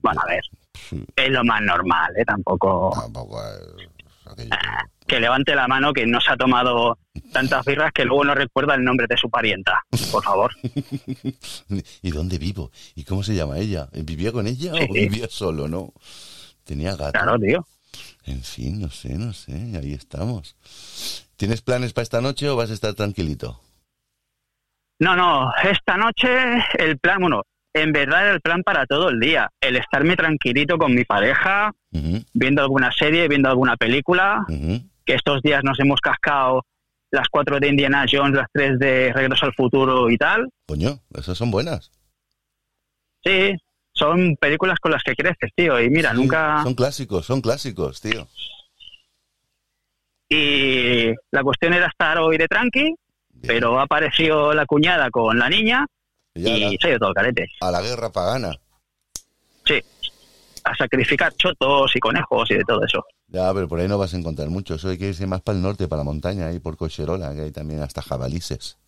Bueno, 0.00 0.20
a 0.24 0.26
ver, 0.26 0.42
sí, 0.72 1.04
es 1.16 1.30
lo 1.30 1.44
más 1.44 1.60
normal, 1.60 2.14
¿eh? 2.16 2.24
Tampoco... 2.24 2.90
tampoco 2.94 3.42
es 3.42 3.97
aquello 4.32 4.50
que- 5.06 5.20
levante 5.20 5.54
la 5.54 5.66
mano 5.68 5.92
que 5.92 6.06
no 6.06 6.20
se 6.20 6.30
ha 6.32 6.36
tomado 6.36 6.98
tantas 7.32 7.64
birras 7.64 7.92
que 7.92 8.04
luego 8.04 8.24
no 8.24 8.34
recuerda 8.34 8.74
el 8.74 8.84
nombre 8.84 9.06
de 9.08 9.16
su 9.16 9.28
parienta, 9.30 9.82
por 10.12 10.22
favor. 10.22 10.52
¿Y 12.02 12.10
dónde 12.10 12.38
vivo? 12.38 12.70
¿Y 12.94 13.04
cómo 13.04 13.22
se 13.22 13.34
llama 13.34 13.58
ella? 13.58 13.88
¿Vivía 13.92 14.32
con 14.32 14.46
ella 14.46 14.72
Sí. 14.74 14.86
o 14.88 14.92
vivía 14.92 15.26
solo, 15.28 15.66
no? 15.68 15.92
Tenía 16.64 16.94
gato. 16.96 17.12
Claro, 17.12 17.38
tío. 17.38 17.66
En 18.24 18.42
fin, 18.42 18.80
no 18.80 18.90
sé, 18.90 19.14
no 19.14 19.32
sé, 19.32 19.52
ahí 19.80 19.94
estamos. 19.94 20.56
¿Tienes 21.36 21.62
planes 21.62 21.92
para 21.94 22.02
esta 22.02 22.20
noche 22.20 22.48
o 22.50 22.56
vas 22.56 22.70
a 22.70 22.74
estar 22.74 22.92
tranquilito? 22.94 23.62
No, 25.00 25.14
no, 25.16 25.50
esta 25.62 25.96
noche 25.96 26.28
el 26.78 26.98
plan, 26.98 27.20
bueno, 27.20 27.42
en 27.74 27.92
verdad 27.92 28.22
era 28.26 28.34
el 28.34 28.40
plan 28.40 28.62
para 28.62 28.86
todo 28.86 29.08
el 29.10 29.20
día, 29.20 29.50
el 29.60 29.76
estarme 29.76 30.16
tranquilito 30.16 30.78
con 30.78 30.94
mi 30.94 31.04
pareja, 31.04 31.72
viendo 32.32 32.62
alguna 32.62 32.90
serie, 32.92 33.28
viendo 33.28 33.48
alguna 33.48 33.76
película, 33.76 34.44
que 35.04 35.14
estos 35.14 35.42
días 35.42 35.62
nos 35.64 35.78
hemos 35.80 36.00
cascado 36.00 36.64
las 37.10 37.28
cuatro 37.30 37.58
de 37.58 37.68
Indiana 37.68 38.04
Jones, 38.10 38.34
las 38.34 38.48
tres 38.52 38.78
de 38.78 39.12
Regreso 39.14 39.46
al 39.46 39.54
Futuro 39.54 40.10
y 40.10 40.16
tal. 40.18 40.48
Coño, 40.66 41.00
esas 41.14 41.38
son 41.38 41.50
buenas. 41.50 41.90
Sí, 43.24 43.54
son 43.92 44.36
películas 44.36 44.78
con 44.80 44.92
las 44.92 45.02
que 45.02 45.14
creces, 45.14 45.50
tío, 45.56 45.80
y 45.80 45.88
mira, 45.90 46.10
Sí, 46.12 46.16
nunca... 46.16 46.62
Son 46.62 46.74
clásicos, 46.74 47.26
son 47.26 47.40
clásicos, 47.40 48.00
tío. 48.00 48.28
Y 50.28 51.12
la 51.30 51.42
cuestión 51.42 51.72
era 51.72 51.86
estar 51.86 52.18
hoy 52.18 52.36
de 52.36 52.46
tranqui, 52.46 52.82
Bien. 52.82 52.96
pero 53.46 53.78
ha 53.80 53.84
aparecido 53.84 54.52
la 54.52 54.66
cuñada 54.66 55.10
con 55.10 55.38
la 55.38 55.48
niña 55.48 55.86
Ya 56.34 56.50
y 56.50 56.60
la- 56.60 56.70
se 56.80 56.86
ha 56.86 56.90
ido 56.90 56.98
todo 56.98 57.08
el 57.10 57.14
carete. 57.14 57.46
a 57.60 57.70
la 57.70 57.80
guerra 57.82 58.10
pagana. 58.12 58.52
Sí, 59.64 59.80
a 60.64 60.74
sacrificar 60.76 61.32
chotos 61.34 61.94
y 61.94 61.98
conejos 62.00 62.50
y 62.50 62.54
de 62.54 62.64
todo 62.64 62.84
eso. 62.84 63.04
Ya, 63.28 63.52
pero 63.52 63.68
por 63.68 63.80
ahí 63.80 63.88
no 63.88 63.98
vas 63.98 64.14
a 64.14 64.16
encontrar 64.18 64.48
mucho. 64.48 64.74
Eso 64.76 64.88
hay 64.88 64.98
que 64.98 65.08
irse 65.08 65.26
más 65.26 65.42
para 65.42 65.56
el 65.56 65.62
norte, 65.62 65.88
para 65.88 66.00
la 66.00 66.04
montaña, 66.04 66.46
ahí 66.46 66.58
por 66.58 66.76
Cocherola, 66.76 67.34
que 67.34 67.42
hay 67.42 67.50
también 67.52 67.80
hasta 67.82 68.00
jabalices. 68.02 68.78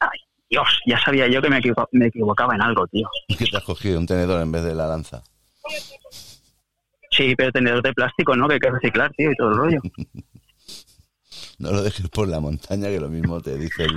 Ay, 0.00 0.18
Dios, 0.50 0.66
ya 0.86 0.98
sabía 1.00 1.28
yo 1.28 1.40
que 1.42 1.48
me, 1.50 1.58
equivo- 1.58 1.88
me 1.92 2.06
equivocaba 2.06 2.54
en 2.54 2.62
algo, 2.62 2.86
tío. 2.88 3.08
¿Qué 3.38 3.46
te 3.46 3.56
has 3.56 3.62
cogido? 3.64 3.98
Un 4.00 4.06
tenedor 4.06 4.40
en 4.40 4.50
vez 4.50 4.64
de 4.64 4.74
la 4.74 4.86
lanza. 4.88 5.22
Sí, 7.10 7.34
pero 7.36 7.50
tenedor 7.52 7.82
de 7.82 7.92
plástico, 7.92 8.34
¿no? 8.36 8.46
Que 8.48 8.54
hay 8.54 8.60
que 8.60 8.70
reciclar, 8.70 9.10
tío, 9.16 9.30
y 9.30 9.36
todo 9.36 9.50
el 9.50 9.56
rollo. 9.56 9.80
No 11.58 11.72
lo 11.72 11.82
dejes 11.82 12.08
por 12.08 12.28
la 12.28 12.38
montaña, 12.40 12.88
que 12.88 13.00
lo 13.00 13.08
mismo 13.08 13.40
te 13.40 13.58
dice 13.58 13.84
el... 13.84 13.92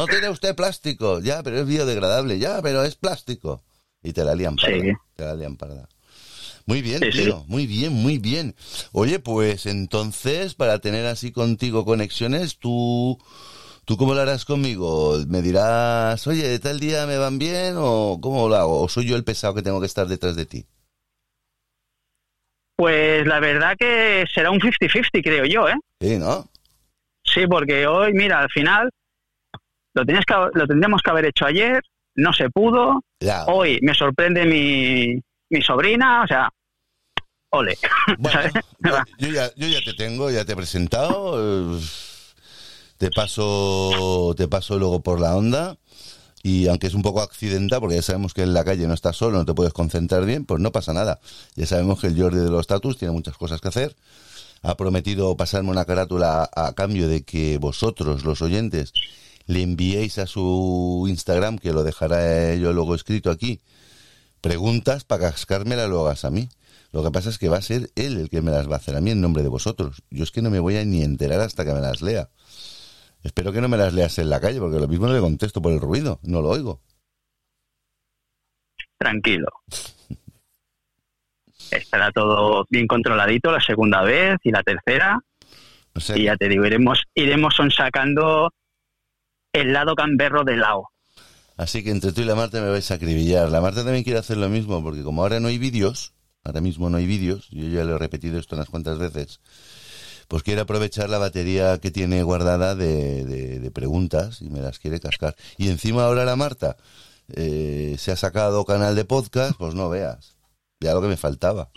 No 0.00 0.06
tiene 0.06 0.30
usted 0.30 0.54
plástico. 0.56 1.20
Ya, 1.20 1.42
pero 1.42 1.58
es 1.58 1.66
biodegradable. 1.66 2.38
Ya, 2.38 2.62
pero 2.62 2.82
es 2.84 2.94
plástico. 2.94 3.62
Y 4.02 4.14
te 4.14 4.24
la 4.24 4.34
lían 4.34 4.56
parda. 4.56 4.76
Sí. 4.80 4.92
Te 5.14 5.24
la 5.26 5.34
lían 5.34 5.56
parda. 5.56 5.86
Muy 6.64 6.80
bien, 6.80 7.00
Sí, 7.00 7.12
sí. 7.12 7.24
tío. 7.24 7.44
Muy 7.48 7.66
bien, 7.66 7.92
muy 7.92 8.16
bien. 8.16 8.54
Oye, 8.92 9.18
pues 9.18 9.66
entonces, 9.66 10.54
para 10.54 10.78
tener 10.78 11.04
así 11.04 11.32
contigo 11.32 11.84
conexiones, 11.84 12.58
tú... 12.58 13.18
¿Tú 13.84 13.96
cómo 13.96 14.14
lo 14.14 14.20
harás 14.20 14.44
conmigo? 14.44 15.18
¿Me 15.26 15.42
dirás, 15.42 16.26
oye, 16.28 16.46
de 16.48 16.58
tal 16.60 16.78
día 16.80 17.06
me 17.06 17.18
van 17.18 17.38
bien 17.38 17.74
o 17.76 18.18
cómo 18.22 18.48
lo 18.48 18.54
hago? 18.56 18.80
¿O 18.82 18.88
soy 18.88 19.04
yo 19.06 19.16
el 19.16 19.24
pesado 19.24 19.52
que 19.54 19.62
tengo 19.62 19.80
que 19.80 19.86
estar 19.86 20.06
detrás 20.06 20.36
de 20.36 20.46
ti? 20.46 20.64
Pues 22.76 23.26
la 23.26 23.40
verdad 23.40 23.76
que 23.78 24.24
será 24.32 24.50
un 24.50 24.60
50-50, 24.60 25.22
creo 25.24 25.44
yo, 25.44 25.68
¿eh? 25.68 25.74
Sí, 26.00 26.18
¿no? 26.18 26.48
Sí, 27.24 27.46
porque 27.48 27.86
hoy, 27.86 28.12
mira, 28.12 28.40
al 28.40 28.48
final 28.50 28.90
lo, 29.94 30.04
tenías 30.04 30.24
que, 30.24 30.34
lo 30.54 30.66
tendríamos 30.66 31.02
que 31.02 31.10
haber 31.10 31.26
hecho 31.26 31.46
ayer, 31.46 31.82
no 32.16 32.32
se 32.32 32.50
pudo. 32.50 33.02
Ya. 33.20 33.44
Hoy 33.46 33.78
me 33.82 33.94
sorprende 33.94 34.44
mi, 34.46 35.20
mi 35.50 35.62
sobrina, 35.62 36.22
o 36.22 36.26
sea, 36.26 36.48
ole. 37.50 37.78
Bueno, 38.18 38.40
yo, 39.18 39.28
ya, 39.28 39.50
yo 39.56 39.68
ya 39.68 39.80
te 39.84 39.94
tengo, 39.94 40.30
ya 40.30 40.44
te 40.44 40.52
he 40.52 40.56
presentado. 40.56 41.76
eh, 41.76 41.80
Te 42.98 43.10
paso, 43.10 44.34
te 44.36 44.46
paso 44.48 44.78
luego 44.78 45.00
por 45.02 45.20
la 45.20 45.36
onda. 45.36 45.76
Y 46.42 46.68
aunque 46.68 46.86
es 46.86 46.94
un 46.94 47.02
poco 47.02 47.20
accidental, 47.20 47.80
porque 47.80 47.96
ya 47.96 48.02
sabemos 48.02 48.32
que 48.32 48.42
en 48.42 48.54
la 48.54 48.64
calle 48.64 48.86
no 48.86 48.94
estás 48.94 49.16
solo, 49.16 49.36
no 49.38 49.44
te 49.44 49.52
puedes 49.52 49.74
concentrar 49.74 50.24
bien, 50.24 50.46
pues 50.46 50.58
no 50.60 50.72
pasa 50.72 50.94
nada. 50.94 51.20
Ya 51.54 51.66
sabemos 51.66 52.00
que 52.00 52.06
el 52.06 52.18
Jordi 52.20 52.38
de 52.38 52.50
los 52.50 52.66
Tatus 52.66 52.96
tiene 52.96 53.12
muchas 53.12 53.36
cosas 53.36 53.60
que 53.60 53.68
hacer. 53.68 53.94
Ha 54.62 54.74
prometido 54.76 55.36
pasarme 55.36 55.70
una 55.70 55.84
carátula 55.84 56.48
a 56.54 56.72
cambio 56.74 57.08
de 57.08 57.24
que 57.24 57.58
vosotros, 57.58 58.24
los 58.24 58.40
oyentes, 58.40 58.92
le 59.50 59.62
enviéis 59.62 60.18
a 60.18 60.28
su 60.28 61.06
Instagram, 61.08 61.58
que 61.58 61.72
lo 61.72 61.82
dejará 61.82 62.54
yo 62.54 62.72
luego 62.72 62.94
escrito 62.94 63.32
aquí, 63.32 63.60
preguntas 64.40 65.02
para 65.02 65.30
cascármela 65.30 65.88
lo 65.88 66.06
hagas 66.06 66.24
a 66.24 66.30
mí. 66.30 66.48
Lo 66.92 67.02
que 67.02 67.10
pasa 67.10 67.30
es 67.30 67.38
que 67.38 67.48
va 67.48 67.56
a 67.56 67.62
ser 67.62 67.90
él 67.96 68.16
el 68.16 68.30
que 68.30 68.42
me 68.42 68.52
las 68.52 68.68
va 68.68 68.74
a 68.74 68.78
hacer 68.78 68.94
a 68.94 69.00
mí 69.00 69.10
en 69.10 69.20
nombre 69.20 69.42
de 69.42 69.48
vosotros. 69.48 70.04
Yo 70.08 70.22
es 70.22 70.30
que 70.30 70.40
no 70.40 70.50
me 70.50 70.60
voy 70.60 70.76
a 70.76 70.84
ni 70.84 71.02
enterar 71.02 71.40
hasta 71.40 71.64
que 71.64 71.72
me 71.72 71.80
las 71.80 72.00
lea. 72.00 72.28
Espero 73.24 73.52
que 73.52 73.60
no 73.60 73.68
me 73.68 73.76
las 73.76 73.92
leas 73.92 74.18
en 74.18 74.30
la 74.30 74.40
calle, 74.40 74.60
porque 74.60 74.78
lo 74.78 74.86
mismo 74.86 75.08
no 75.08 75.14
le 75.14 75.20
contesto 75.20 75.60
por 75.60 75.72
el 75.72 75.80
ruido, 75.80 76.20
no 76.22 76.42
lo 76.42 76.50
oigo. 76.50 76.80
Tranquilo. 78.98 79.48
Estará 81.72 82.12
todo 82.12 82.66
bien 82.70 82.86
controladito 82.86 83.50
la 83.50 83.60
segunda 83.60 84.02
vez 84.02 84.38
y 84.44 84.52
la 84.52 84.62
tercera. 84.62 85.18
Y 86.14 86.24
ya 86.24 86.36
te 86.36 86.48
digo, 86.48 86.64
iremos, 86.64 87.02
iremos 87.14 87.56
sacando 87.76 88.52
el 89.52 89.72
lado 89.72 89.94
camberro 89.94 90.44
del 90.44 90.60
lado. 90.60 90.88
Así 91.56 91.84
que 91.84 91.90
entre 91.90 92.12
tú 92.12 92.22
y 92.22 92.24
la 92.24 92.34
Marta 92.34 92.60
me 92.60 92.70
vais 92.70 92.90
a 92.90 92.94
acribillar. 92.94 93.50
La 93.50 93.60
Marta 93.60 93.84
también 93.84 94.04
quiere 94.04 94.18
hacer 94.18 94.36
lo 94.38 94.48
mismo, 94.48 94.82
porque 94.82 95.02
como 95.02 95.22
ahora 95.22 95.40
no 95.40 95.48
hay 95.48 95.58
vídeos, 95.58 96.14
ahora 96.44 96.60
mismo 96.60 96.88
no 96.88 96.96
hay 96.96 97.06
vídeos, 97.06 97.48
yo 97.50 97.68
ya 97.68 97.84
lo 97.84 97.96
he 97.96 97.98
repetido 97.98 98.38
esto 98.38 98.56
unas 98.56 98.70
cuantas 98.70 98.98
veces, 98.98 99.40
pues 100.28 100.42
quiere 100.42 100.62
aprovechar 100.62 101.10
la 101.10 101.18
batería 101.18 101.78
que 101.78 101.90
tiene 101.90 102.22
guardada 102.22 102.74
de, 102.74 103.24
de- 103.24 103.58
de 103.60 103.70
preguntas 103.70 104.40
y 104.40 104.48
me 104.48 104.60
las 104.60 104.78
quiere 104.78 105.00
cascar. 105.00 105.34
Y 105.58 105.68
encima 105.68 106.04
ahora 106.04 106.24
la 106.24 106.36
Marta 106.36 106.76
eh, 107.34 107.96
se 107.98 108.12
ha 108.12 108.16
sacado 108.16 108.64
canal 108.64 108.94
de 108.94 109.04
podcast, 109.04 109.58
pues 109.58 109.74
no 109.74 109.90
veas. 109.90 110.36
Ya 110.80 110.94
lo 110.94 111.02
que 111.02 111.08
me 111.08 111.16
faltaba. 111.18 111.68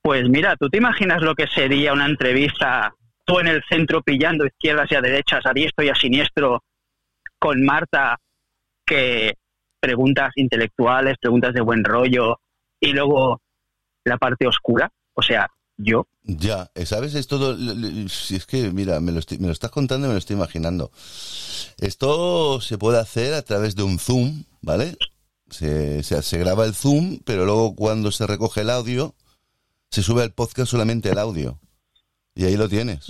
Pues 0.00 0.26
mira, 0.30 0.56
¿tú 0.56 0.70
te 0.70 0.78
imaginas 0.78 1.20
lo 1.20 1.34
que 1.34 1.46
sería 1.48 1.92
una 1.92 2.06
entrevista, 2.06 2.94
tú 3.28 3.38
en 3.40 3.46
el 3.48 3.62
centro 3.68 4.00
pillando 4.02 4.46
izquierdas 4.46 4.90
y 4.90 4.94
a 4.94 5.02
derechas, 5.02 5.44
a 5.44 5.52
diestro 5.52 5.84
y 5.84 5.90
a 5.90 5.94
siniestro, 5.94 6.64
con 7.38 7.62
Marta, 7.62 8.18
que 8.86 9.34
preguntas 9.78 10.32
intelectuales, 10.36 11.16
preguntas 11.20 11.52
de 11.52 11.60
buen 11.60 11.84
rollo, 11.84 12.40
y 12.80 12.92
luego 12.92 13.40
la 14.04 14.16
parte 14.16 14.46
oscura? 14.46 14.90
O 15.12 15.20
sea, 15.22 15.46
yo. 15.76 16.06
Ya, 16.22 16.70
eh, 16.74 16.86
¿sabes? 16.86 17.14
Es 17.14 17.26
todo. 17.28 17.54
Si 18.08 18.36
es 18.36 18.46
que, 18.46 18.70
mira, 18.72 18.98
me 19.00 19.12
lo, 19.12 19.18
estoy- 19.18 19.38
me 19.38 19.46
lo 19.48 19.52
estás 19.52 19.70
contando 19.70 20.06
y 20.06 20.08
me 20.08 20.14
lo 20.14 20.18
estoy 20.18 20.36
imaginando. 20.36 20.90
Esto 21.76 22.60
se 22.62 22.78
puede 22.78 22.98
hacer 22.98 23.34
a 23.34 23.42
través 23.42 23.76
de 23.76 23.82
un 23.82 23.98
Zoom, 23.98 24.44
¿vale? 24.62 24.96
Se, 25.50 26.02
se, 26.02 26.22
se 26.22 26.38
graba 26.38 26.64
el 26.64 26.74
Zoom, 26.74 27.18
pero 27.24 27.44
luego 27.44 27.74
cuando 27.76 28.10
se 28.10 28.26
recoge 28.26 28.62
el 28.62 28.70
audio, 28.70 29.14
se 29.90 30.02
sube 30.02 30.22
al 30.22 30.32
podcast 30.32 30.70
solamente 30.70 31.10
el 31.10 31.18
audio. 31.18 31.58
Y 32.38 32.44
ahí 32.44 32.56
lo 32.56 32.68
tienes. 32.68 33.00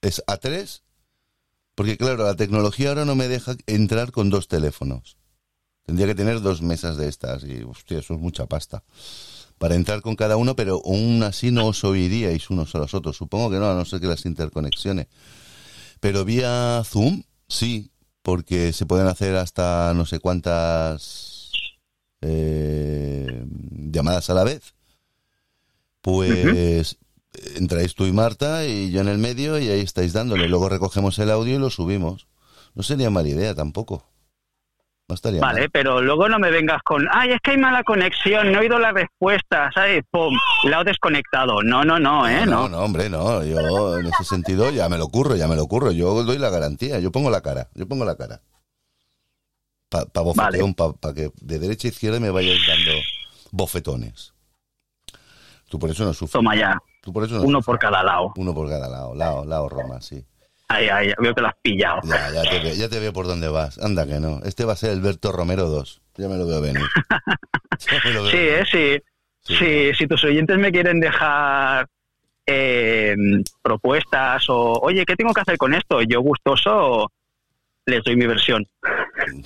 Es 0.00 0.24
A3, 0.26 0.80
porque 1.74 1.98
claro, 1.98 2.24
la 2.24 2.36
tecnología 2.36 2.88
ahora 2.88 3.04
no 3.04 3.14
me 3.14 3.28
deja 3.28 3.54
entrar 3.66 4.12
con 4.12 4.30
dos 4.30 4.48
teléfonos. 4.48 5.18
Tendría 5.84 6.06
que 6.06 6.14
tener 6.14 6.40
dos 6.40 6.62
mesas 6.62 6.96
de 6.96 7.06
estas 7.06 7.44
y, 7.44 7.62
hostia, 7.64 7.98
eso 7.98 8.14
es 8.14 8.20
mucha 8.20 8.46
pasta. 8.46 8.82
Para 9.58 9.74
entrar 9.74 10.00
con 10.00 10.16
cada 10.16 10.38
uno, 10.38 10.56
pero 10.56 10.80
aún 10.82 11.22
así 11.22 11.50
no 11.50 11.66
os 11.66 11.84
oiríais 11.84 12.48
unos 12.48 12.74
a 12.74 12.78
los 12.78 12.94
otros. 12.94 13.18
Supongo 13.18 13.50
que 13.50 13.58
no, 13.58 13.70
a 13.70 13.74
no 13.74 13.84
ser 13.84 14.00
que 14.00 14.06
las 14.06 14.24
interconexiones. 14.24 15.08
Pero 16.00 16.24
vía 16.24 16.80
Zoom, 16.86 17.24
sí, 17.46 17.90
porque 18.22 18.72
se 18.72 18.86
pueden 18.86 19.06
hacer 19.06 19.36
hasta 19.36 19.92
no 19.94 20.06
sé 20.06 20.18
cuántas 20.18 21.50
eh, 22.22 23.44
llamadas 23.70 24.30
a 24.30 24.34
la 24.34 24.44
vez. 24.44 24.72
Pues 26.00 26.96
entráis 27.56 27.94
tú 27.94 28.06
y 28.06 28.12
Marta 28.12 28.64
y 28.66 28.90
yo 28.90 29.00
en 29.00 29.08
el 29.08 29.18
medio 29.18 29.58
y 29.58 29.68
ahí 29.68 29.80
estáis 29.80 30.12
dándole. 30.12 30.48
Luego 30.48 30.68
recogemos 30.68 31.18
el 31.18 31.30
audio 31.30 31.56
y 31.56 31.58
lo 31.58 31.70
subimos. 31.70 32.26
No 32.74 32.82
sería 32.82 33.10
mala 33.10 33.28
idea 33.28 33.54
tampoco. 33.54 34.06
No 35.08 35.14
estaría 35.14 35.40
Vale, 35.40 35.62
mal. 35.62 35.70
pero 35.72 36.00
luego 36.00 36.28
no 36.28 36.38
me 36.38 36.52
vengas 36.52 36.80
con, 36.84 37.08
ay, 37.10 37.32
es 37.32 37.40
que 37.42 37.50
hay 37.50 37.58
mala 37.58 37.82
conexión, 37.82 38.52
no 38.52 38.58
he 38.58 38.60
oído 38.60 38.78
la 38.78 38.92
respuesta, 38.92 39.68
¿sabes? 39.74 40.04
¡Pum! 40.08 40.32
La 40.64 40.82
he 40.82 40.84
desconectado. 40.84 41.64
No, 41.64 41.84
no, 41.84 41.98
no, 41.98 42.28
¿eh? 42.28 42.46
no, 42.46 42.52
No. 42.62 42.68
no, 42.68 42.78
hombre, 42.78 43.10
no. 43.10 43.44
Yo 43.44 43.98
en 43.98 44.06
ese 44.06 44.22
sentido 44.22 44.70
ya 44.70 44.88
me 44.88 44.98
lo 44.98 45.08
curro, 45.08 45.34
ya 45.34 45.48
me 45.48 45.56
lo 45.56 45.66
curro. 45.66 45.90
Yo 45.90 46.22
doy 46.22 46.38
la 46.38 46.48
garantía, 46.50 47.00
yo 47.00 47.10
pongo 47.10 47.28
la 47.28 47.40
cara, 47.40 47.68
yo 47.74 47.88
pongo 47.88 48.04
la 48.04 48.14
cara. 48.16 48.40
Para 49.88 50.04
pa 50.06 50.20
bofeteón, 50.20 50.74
para 50.74 51.12
que 51.12 51.32
de 51.40 51.58
derecha 51.58 51.88
a 51.88 51.90
izquierda 51.90 52.20
me 52.20 52.30
vayáis 52.30 52.64
dando 52.68 52.92
bofetones. 53.50 54.32
Tú 55.68 55.80
por 55.80 55.90
eso 55.90 56.04
no 56.04 56.12
sufres. 56.14 56.32
Toma 56.32 56.54
ya, 56.54 56.78
Tú 57.00 57.12
por 57.12 57.24
eso 57.24 57.36
no 57.36 57.42
uno 57.42 57.62
por 57.62 57.78
cada 57.78 58.02
lado. 58.02 58.32
Uno 58.36 58.54
por 58.54 58.68
cada 58.68 58.88
lado. 58.88 59.14
Lado, 59.14 59.44
lado 59.44 59.68
Roma, 59.68 60.00
sí. 60.00 60.24
Ay, 60.68 60.88
ay, 60.88 61.12
veo 61.18 61.34
que 61.34 61.40
lo 61.40 61.48
has 61.48 61.56
pillado. 61.60 62.00
Ya, 62.04 62.30
ya 62.30 62.42
te, 62.42 62.58
veo, 62.60 62.74
ya 62.74 62.88
te 62.88 63.00
veo 63.00 63.12
por 63.12 63.26
dónde 63.26 63.48
vas. 63.48 63.78
Anda 63.78 64.06
que 64.06 64.20
no. 64.20 64.40
Este 64.44 64.64
va 64.64 64.74
a 64.74 64.76
ser 64.76 64.90
el 64.90 65.00
Berto 65.00 65.32
Romero 65.32 65.68
2. 65.68 66.02
Ya 66.16 66.28
me 66.28 66.36
lo 66.36 66.46
veo 66.46 66.60
venir. 66.60 66.82
Lo 68.14 68.22
veo 68.22 68.30
Sí, 68.30 68.36
venir. 68.36 68.52
¿eh? 68.52 68.64
Sí. 68.70 68.98
Sí. 69.42 69.56
Sí, 69.56 69.94
si 69.96 70.06
tus 70.06 70.22
oyentes 70.22 70.58
me 70.58 70.70
quieren 70.70 71.00
dejar 71.00 71.88
eh, 72.46 73.16
propuestas 73.62 74.48
o, 74.50 74.74
oye, 74.82 75.04
¿qué 75.06 75.16
tengo 75.16 75.32
que 75.32 75.40
hacer 75.40 75.56
con 75.56 75.74
esto? 75.74 76.02
Yo 76.02 76.20
gustoso 76.20 77.10
les 77.86 78.04
doy 78.04 78.16
mi 78.16 78.26
versión. 78.26 78.66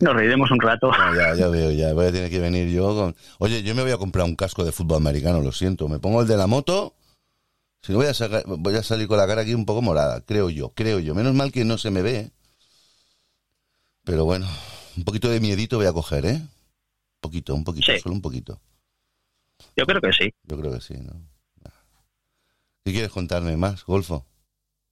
Nos 0.00 0.14
reiremos 0.14 0.50
un 0.50 0.60
rato. 0.60 0.90
No, 0.90 1.14
ya, 1.14 1.34
ya 1.34 1.48
veo, 1.48 1.70
ya 1.70 1.92
voy 1.94 2.06
a 2.06 2.12
tener 2.12 2.30
que 2.30 2.38
venir 2.38 2.68
yo 2.68 2.94
con... 2.94 3.16
Oye, 3.38 3.62
yo 3.62 3.74
me 3.74 3.82
voy 3.82 3.92
a 3.92 3.96
comprar 3.98 4.24
un 4.24 4.36
casco 4.36 4.64
de 4.64 4.72
fútbol 4.72 4.98
americano, 4.98 5.40
lo 5.40 5.52
siento. 5.52 5.88
Me 5.88 5.98
pongo 5.98 6.22
el 6.22 6.28
de 6.28 6.36
la 6.36 6.46
moto. 6.46 6.94
Si 7.82 7.92
no 7.92 7.98
voy 7.98 8.06
a, 8.08 8.14
sacar- 8.14 8.44
voy 8.46 8.74
a 8.76 8.82
salir 8.82 9.08
con 9.08 9.16
la 9.18 9.26
cara 9.26 9.42
aquí 9.42 9.54
un 9.54 9.64
poco 9.64 9.80
morada, 9.82 10.20
creo 10.22 10.50
yo, 10.50 10.70
creo 10.70 10.98
yo. 10.98 11.14
Menos 11.14 11.34
mal 11.34 11.50
que 11.52 11.64
no 11.64 11.78
se 11.78 11.90
me 11.90 12.02
ve. 12.02 12.30
Pero 14.04 14.24
bueno, 14.24 14.46
un 14.96 15.04
poquito 15.04 15.28
de 15.30 15.40
miedito 15.40 15.76
voy 15.78 15.86
a 15.86 15.92
coger, 15.92 16.26
¿eh? 16.26 16.36
Un 16.36 17.20
poquito, 17.20 17.54
un 17.54 17.64
poquito, 17.64 17.92
Sí. 17.92 17.98
solo 18.00 18.14
un 18.14 18.22
poquito. 18.22 18.60
Yo 19.76 19.84
creo 19.86 20.00
que 20.00 20.12
sí. 20.12 20.32
Yo 20.44 20.58
creo 20.58 20.72
que 20.72 20.80
sí, 20.80 20.94
¿no? 20.94 21.12
¿Qué 22.84 22.92
quieres 22.92 23.10
contarme 23.10 23.56
más, 23.56 23.84
Golfo? 23.84 24.26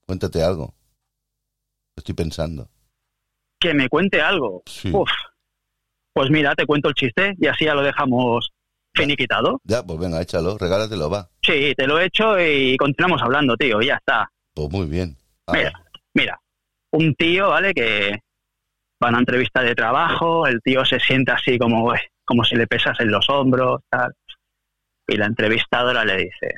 Cuéntate 0.06 0.42
algo. 0.42 0.74
Estoy 1.96 2.14
pensando. 2.14 2.70
Que 3.61 3.75
me 3.75 3.88
cuente 3.88 4.21
algo. 4.21 4.62
Sí. 4.66 4.90
Uf. 4.92 5.11
Pues 6.12 6.31
mira, 6.31 6.55
te 6.55 6.66
cuento 6.66 6.88
el 6.88 6.94
chiste 6.94 7.35
y 7.38 7.47
así 7.47 7.64
ya 7.64 7.75
lo 7.75 7.83
dejamos 7.83 8.51
finiquitado. 8.94 9.61
Ya, 9.64 9.83
pues 9.83 9.99
venga, 9.99 10.21
échalo, 10.21 10.59
regálatelo, 10.59 11.09
va. 11.11 11.29
Sí, 11.42 11.73
te 11.77 11.87
lo 11.87 11.99
he 11.99 12.07
hecho 12.07 12.38
y 12.40 12.77
continuamos 12.77 13.23
hablando, 13.23 13.57
tío. 13.57 13.81
Ya 13.81 13.94
está. 13.97 14.29
Pues 14.55 14.68
muy 14.71 14.87
bien. 14.87 15.16
Ah, 15.47 15.53
Mira, 15.55 15.73
mira, 16.14 16.40
un 16.92 17.14
tío, 17.14 17.49
¿vale? 17.51 17.73
Que 17.73 18.11
va 19.03 19.09
a 19.09 19.11
una 19.11 19.18
entrevista 19.21 19.62
de 19.62 19.75
trabajo, 19.75 20.47
el 20.47 20.61
tío 20.62 20.85
se 20.85 20.99
sienta 20.99 21.35
así 21.35 21.57
como, 21.59 21.94
eh, 21.94 22.01
como 22.25 22.42
si 22.44 22.57
le 22.57 22.66
pesas 22.66 22.99
en 23.01 23.11
los 23.12 23.29
hombros, 23.31 23.81
tal. 23.88 24.12
Y 25.07 25.16
la 25.16 25.27
entrevistadora 25.27 26.05
le 26.05 26.16
dice, 26.16 26.55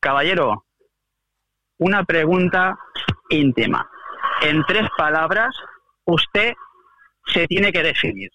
caballero, 0.00 0.66
una 1.78 2.04
pregunta 2.04 2.78
íntima. 3.30 3.88
en 4.42 4.62
tres 4.66 4.88
palabras 4.96 5.54
usted 6.06 6.52
se 7.32 7.46
tiene 7.46 7.72
que 7.72 7.82
definir. 7.82 8.30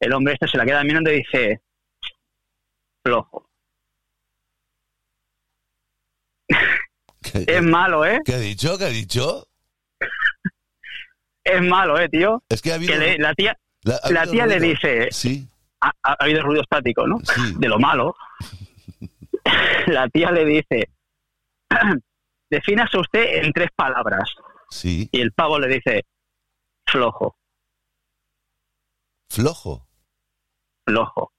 El 0.00 0.12
hombre 0.12 0.34
este 0.34 0.48
se 0.48 0.58
la 0.58 0.64
queda 0.64 0.84
mirando 0.84 1.10
y 1.10 1.16
dice, 1.18 1.60
flojo. 3.04 3.48
es 7.32 7.62
malo, 7.62 8.04
¿eh? 8.04 8.20
¿Qué 8.24 8.34
ha 8.34 8.38
dicho? 8.38 8.78
¿Qué 8.78 8.84
ha 8.84 8.88
dicho? 8.88 9.46
es 11.44 11.62
malo, 11.62 11.98
¿eh, 11.98 12.08
tío? 12.08 12.42
Es 12.48 12.60
que 12.60 12.72
ha 12.72 12.74
habido... 12.74 12.92
Que 12.92 12.98
le- 12.98 13.18
la 13.18 13.32
tía, 13.34 13.56
la, 13.82 13.96
ha 14.02 14.10
la 14.10 14.20
habido 14.22 14.32
tía 14.32 14.46
le 14.46 14.60
dice, 14.60 15.08
Sí, 15.12 15.48
ha, 15.80 15.92
ha 16.02 16.16
habido 16.18 16.42
ruido 16.42 16.62
estático, 16.62 17.06
¿no? 17.06 17.18
sí. 17.20 17.54
De 17.58 17.68
lo 17.68 17.78
malo. 17.78 18.16
la 19.86 20.08
tía 20.08 20.30
le 20.32 20.44
dice, 20.44 20.90
defínase 22.50 22.98
usted 22.98 23.44
en 23.44 23.52
tres 23.52 23.68
palabras. 23.76 24.28
Sí, 24.70 25.08
Y 25.12 25.20
el 25.20 25.32
pavo 25.32 25.58
le 25.58 25.68
dice, 25.68 26.04
flojo, 26.86 27.36
flojo. 29.28 29.86
flojo. 30.84 31.32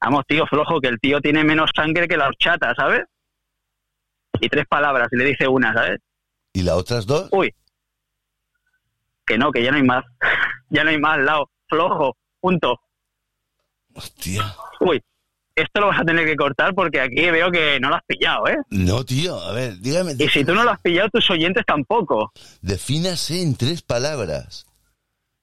Vamos, 0.00 0.24
tío, 0.26 0.46
flojo, 0.46 0.80
que 0.80 0.88
el 0.88 0.98
tío 1.00 1.20
tiene 1.20 1.44
menos 1.44 1.70
sangre 1.74 2.06
que 2.08 2.16
la 2.16 2.26
horchata, 2.28 2.74
¿sabes? 2.74 3.04
Y 4.40 4.48
tres 4.48 4.66
palabras, 4.68 5.08
y 5.12 5.16
le 5.16 5.24
dice 5.24 5.48
una, 5.48 5.72
¿sabes? 5.72 5.98
¿Y 6.52 6.62
las 6.62 6.74
otras 6.76 7.06
dos? 7.06 7.28
Uy, 7.32 7.54
que 9.26 9.38
no, 9.38 9.50
que 9.50 9.62
ya 9.62 9.70
no 9.70 9.76
hay 9.78 9.82
más. 9.82 10.04
ya 10.70 10.84
no 10.84 10.90
hay 10.90 10.98
más 10.98 11.14
al 11.14 11.24
lado. 11.26 11.50
Flojo, 11.68 12.16
punto. 12.40 12.80
Hostia. 13.94 14.42
Uy, 14.80 15.02
esto 15.56 15.80
lo 15.80 15.88
vas 15.88 16.00
a 16.00 16.04
tener 16.04 16.26
que 16.26 16.36
cortar 16.36 16.74
porque 16.74 17.00
aquí 17.00 17.30
veo 17.30 17.50
que 17.50 17.78
no 17.80 17.88
lo 17.90 17.96
has 17.96 18.02
pillado, 18.06 18.46
¿eh? 18.48 18.56
No, 18.70 19.04
tío, 19.04 19.38
a 19.38 19.52
ver, 19.52 19.78
dígame. 19.78 20.14
Y 20.18 20.28
si 20.28 20.44
tú 20.44 20.54
no 20.54 20.64
lo 20.64 20.70
has 20.70 20.80
pillado, 20.80 21.08
tus 21.10 21.30
oyentes 21.30 21.64
tampoco. 21.66 22.32
Defínase 22.60 23.40
en 23.42 23.56
tres 23.56 23.82
palabras. 23.82 24.66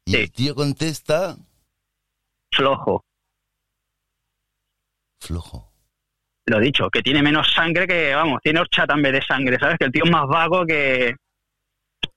Y 0.05 0.11
Sí. 0.11 0.17
el 0.17 0.31
tío 0.31 0.55
contesta, 0.55 1.37
Flojo. 2.53 3.03
flojo. 5.21 5.71
Lo 6.47 6.59
dicho, 6.59 6.89
que 6.89 7.01
tiene 7.03 7.21
menos 7.21 7.53
sangre 7.53 7.87
que, 7.87 8.13
vamos, 8.15 8.39
tiene 8.41 8.59
horchata 8.59 8.95
en 8.95 9.03
vez 9.03 9.13
de 9.13 9.21
sangre, 9.21 9.57
¿sabes? 9.59 9.77
Que 9.77 9.85
el 9.85 9.91
tío 9.91 10.03
es 10.03 10.11
más 10.11 10.27
vago 10.27 10.65
que... 10.65 11.15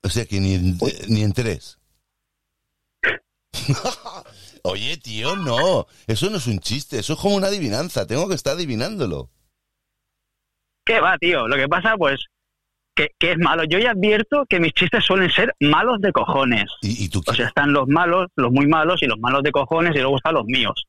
O 0.03 0.09
sea 0.09 0.25
que 0.25 0.41
ni 0.41 0.55
en, 0.55 0.79
ni 1.09 1.23
en 1.23 1.33
tres. 1.33 1.79
Oye, 4.67 4.97
tío, 4.97 5.37
no. 5.37 5.87
Eso 6.07 6.31
no 6.31 6.39
es 6.39 6.47
un 6.47 6.59
chiste, 6.59 6.99
eso 6.99 7.13
es 7.13 7.19
como 7.19 7.37
una 7.37 7.49
adivinanza. 7.49 8.07
Tengo 8.07 8.29
que 8.29 8.35
estar 8.35 8.55
adivinándolo. 8.55 9.29
¿Qué 10.87 11.01
va, 11.01 11.19
tío? 11.19 11.47
Lo 11.47 11.57
que 11.57 11.69
pasa, 11.69 11.95
pues, 11.99 12.25
que, 12.97 13.09
que 13.19 13.33
es 13.33 13.39
malo. 13.39 13.65
Yo 13.65 13.79
ya 13.79 13.91
advierto 13.91 14.47
que 14.49 14.61
mis 14.61 14.73
chistes 14.73 15.05
suelen 15.05 15.31
ser 15.31 15.55
malos 15.61 16.01
de 16.01 16.13
cojones. 16.13 16.65
¿Y, 16.83 17.05
y 17.05 17.09
tú 17.11 17.23
O 17.27 17.35
sea, 17.35 17.49
están 17.49 17.73
los 17.75 17.87
malos, 17.89 18.29
los 18.37 18.51
muy 18.53 18.67
malos 18.67 19.03
y 19.03 19.07
los 19.07 19.19
malos 19.19 19.43
de 19.43 19.53
cojones 19.53 19.95
y 19.95 19.99
luego 19.99 20.17
están 20.17 20.35
los 20.35 20.45
míos. 20.47 20.87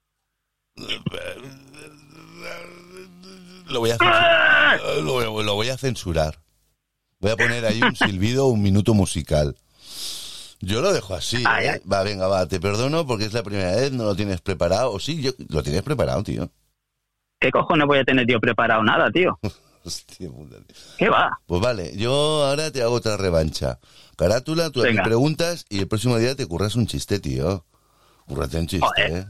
Lo 3.68 3.80
voy 3.80 3.90
a 3.90 3.98
censurar. 3.98 4.80
Lo, 5.04 5.12
voy- 5.14 5.44
lo 5.46 5.56
voy 5.56 5.70
a 5.70 5.78
censurar. 5.78 6.40
Voy 7.20 7.32
a 7.32 7.36
poner 7.38 7.66
ahí 7.66 7.82
un 7.82 7.96
silbido, 7.96 8.48
un 8.48 8.62
minuto 8.62 8.94
musical. 8.94 9.56
Yo 10.62 10.82
lo 10.82 10.94
dejo 10.94 11.16
así. 11.16 11.44
Ay, 11.46 11.66
¿eh? 11.66 11.70
ay. 11.72 11.82
Va, 11.90 12.04
venga, 12.04 12.28
va, 12.28 12.48
te 12.48 12.60
perdono 12.60 13.06
porque 13.06 13.26
es 13.26 13.34
la 13.34 13.44
primera 13.44 13.76
vez, 13.76 13.92
no 13.92 14.04
lo 14.04 14.16
tienes 14.16 14.42
preparado. 14.42 14.92
O 14.92 15.00
sí, 15.00 15.22
yo, 15.22 15.32
lo 15.50 15.64
tienes 15.64 15.84
preparado, 15.84 16.24
tío. 16.24 16.50
¿Qué 17.40 17.52
cojones 17.52 17.88
voy 17.88 18.00
a 18.00 18.04
tener, 18.04 18.26
tío, 18.26 18.40
preparado? 18.40 18.84
Nada, 18.84 19.12
tío. 19.12 19.38
Hostia 19.86 20.30
puta, 20.32 20.56
tío. 20.66 20.76
¿Qué 20.98 21.10
va? 21.10 21.40
Pues 21.46 21.62
vale, 21.62 21.96
yo 21.96 22.44
ahora 22.44 22.72
te 22.72 22.82
hago 22.82 22.96
otra 22.96 23.18
revancha. 23.18 23.80
Carátula, 24.18 24.72
tú 24.72 24.82
Venga. 24.82 25.04
preguntas 25.04 25.66
y 25.70 25.80
el 25.80 25.88
próximo 25.88 26.18
día 26.18 26.36
te 26.36 26.48
curras 26.48 26.76
un 26.76 26.88
chiste, 26.88 27.20
tío. 27.20 27.66
Currate 28.26 28.58
un 28.58 28.68
chiste, 28.68 28.88
Joder. 28.88 29.28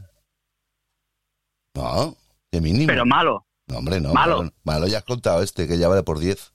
No, 1.74 2.16
de 2.50 2.60
mínimo. 2.62 2.86
Pero 2.86 3.04
malo. 3.04 3.46
no, 3.66 3.78
hombre, 3.78 4.00
no. 4.00 4.14
malo. 4.14 4.38
Malo, 4.38 4.52
malo, 4.64 4.86
ya 4.86 4.98
has 4.98 5.04
contado 5.04 5.42
este, 5.42 5.68
que 5.68 5.76
ya 5.76 5.88
vale 5.88 6.02
por 6.02 6.18
10. 6.18 6.52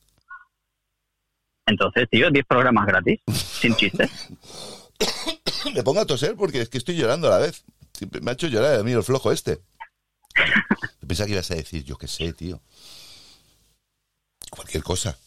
Entonces, 1.71 2.10
tío, 2.10 2.29
10 2.29 2.45
programas 2.45 2.86
gratis, 2.86 3.21
sin 3.34 3.73
chistes. 3.75 4.12
Me 5.73 5.84
pongo 5.84 6.01
a 6.01 6.05
toser 6.05 6.36
porque 6.36 6.62
es 6.62 6.69
que 6.69 6.77
estoy 6.77 6.95
llorando 6.97 7.27
a 7.27 7.31
la 7.31 7.38
vez. 7.38 7.63
Me 8.21 8.31
ha 8.31 8.34
hecho 8.34 8.47
llorar 8.47 8.79
a 8.79 8.84
mí 8.84 8.91
el 8.91 9.03
flojo 9.03 9.31
este. 9.31 9.60
Pensaba 11.07 11.27
que 11.27 11.34
ibas 11.34 11.51
a 11.51 11.55
decir, 11.55 11.84
yo 11.84 11.97
qué 11.97 12.07
sé, 12.07 12.34
tío. 12.34 12.62
Cualquier 14.49 14.84
cosa. 14.84 15.17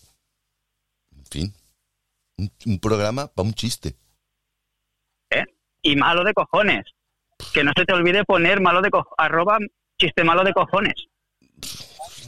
En 1.16 1.26
fin. 1.26 1.54
Un, 2.36 2.52
un 2.66 2.78
programa 2.78 3.26
para 3.28 3.48
un 3.48 3.54
chiste. 3.54 3.96
¿eh? 5.30 5.44
Y 5.82 5.96
malo 5.96 6.24
de 6.24 6.34
cojones. 6.34 6.84
Que 7.54 7.64
no 7.64 7.72
se 7.74 7.86
te 7.86 7.92
olvide 7.94 8.24
poner 8.24 8.60
malo 8.60 8.82
de 8.82 8.90
co 8.90 9.06
arroba 9.16 9.58
chiste 9.98 10.24
malo 10.24 10.44
de 10.44 10.52
cojones. 10.52 10.94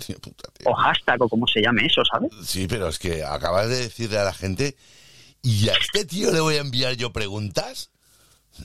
Hostia 0.16 0.16
puta, 0.20 0.50
tío. 0.56 0.70
O 0.70 0.74
hashtag 0.74 1.20
o 1.22 1.28
como 1.28 1.46
se 1.46 1.60
llame 1.60 1.86
eso, 1.86 2.02
¿sabes? 2.04 2.30
Sí, 2.44 2.66
pero 2.68 2.88
es 2.88 2.98
que 2.98 3.24
acabas 3.24 3.68
de 3.68 3.76
decirle 3.76 4.18
a 4.18 4.24
la 4.24 4.32
gente, 4.32 4.76
¿y 5.42 5.68
a 5.68 5.72
este 5.72 6.04
tío 6.04 6.30
le 6.32 6.40
voy 6.40 6.56
a 6.56 6.60
enviar 6.60 6.94
yo 6.94 7.12
preguntas? 7.12 7.90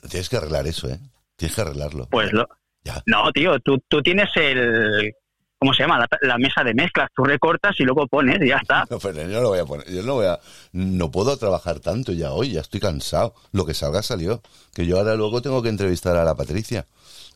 Tienes 0.10 0.30
que 0.30 0.38
arreglar 0.38 0.68
eso, 0.68 0.88
¿eh? 0.88 1.00
Tienes 1.36 1.56
que 1.56 1.62
arreglarlo. 1.62 2.08
Pues 2.10 2.32
lo... 2.32 2.48
Ya. 2.84 3.02
No, 3.06 3.32
tío, 3.32 3.60
tú, 3.60 3.80
tú 3.88 4.02
tienes 4.02 4.30
el... 4.36 5.14
¿Cómo 5.58 5.74
se 5.74 5.84
llama? 5.84 6.00
La, 6.00 6.08
la 6.22 6.38
mesa 6.40 6.64
de 6.64 6.74
mezclas. 6.74 7.10
Tú 7.16 7.24
recortas 7.24 7.76
y 7.80 7.84
luego 7.84 8.08
pones 8.08 8.42
y 8.42 8.48
ya 8.48 8.58
está. 8.58 8.86
No, 8.90 8.98
pero 8.98 9.22
yo 9.22 9.28
no 9.28 9.42
lo 9.42 9.50
voy 9.50 9.60
a 9.60 9.66
poner. 9.66 9.92
Yo 9.92 10.02
no 10.02 10.16
voy 10.16 10.26
a. 10.26 10.40
No 10.72 11.12
puedo 11.12 11.38
trabajar 11.38 11.80
tanto 11.80 12.14
ya 12.14 12.32
hoy, 12.32 12.54
ya 12.54 12.62
estoy 12.62 12.80
cansado. 12.80 13.36
Lo 13.52 13.66
que 13.66 13.76
salga 13.76 14.02
salió. 14.02 14.42
Que 14.74 14.88
yo 14.88 14.98
ahora 14.98 15.14
luego 15.14 15.44
tengo 15.44 15.62
que 15.62 15.70
entrevistar 15.70 16.16
a 16.16 16.24
la 16.24 16.34
Patricia. 16.34 16.88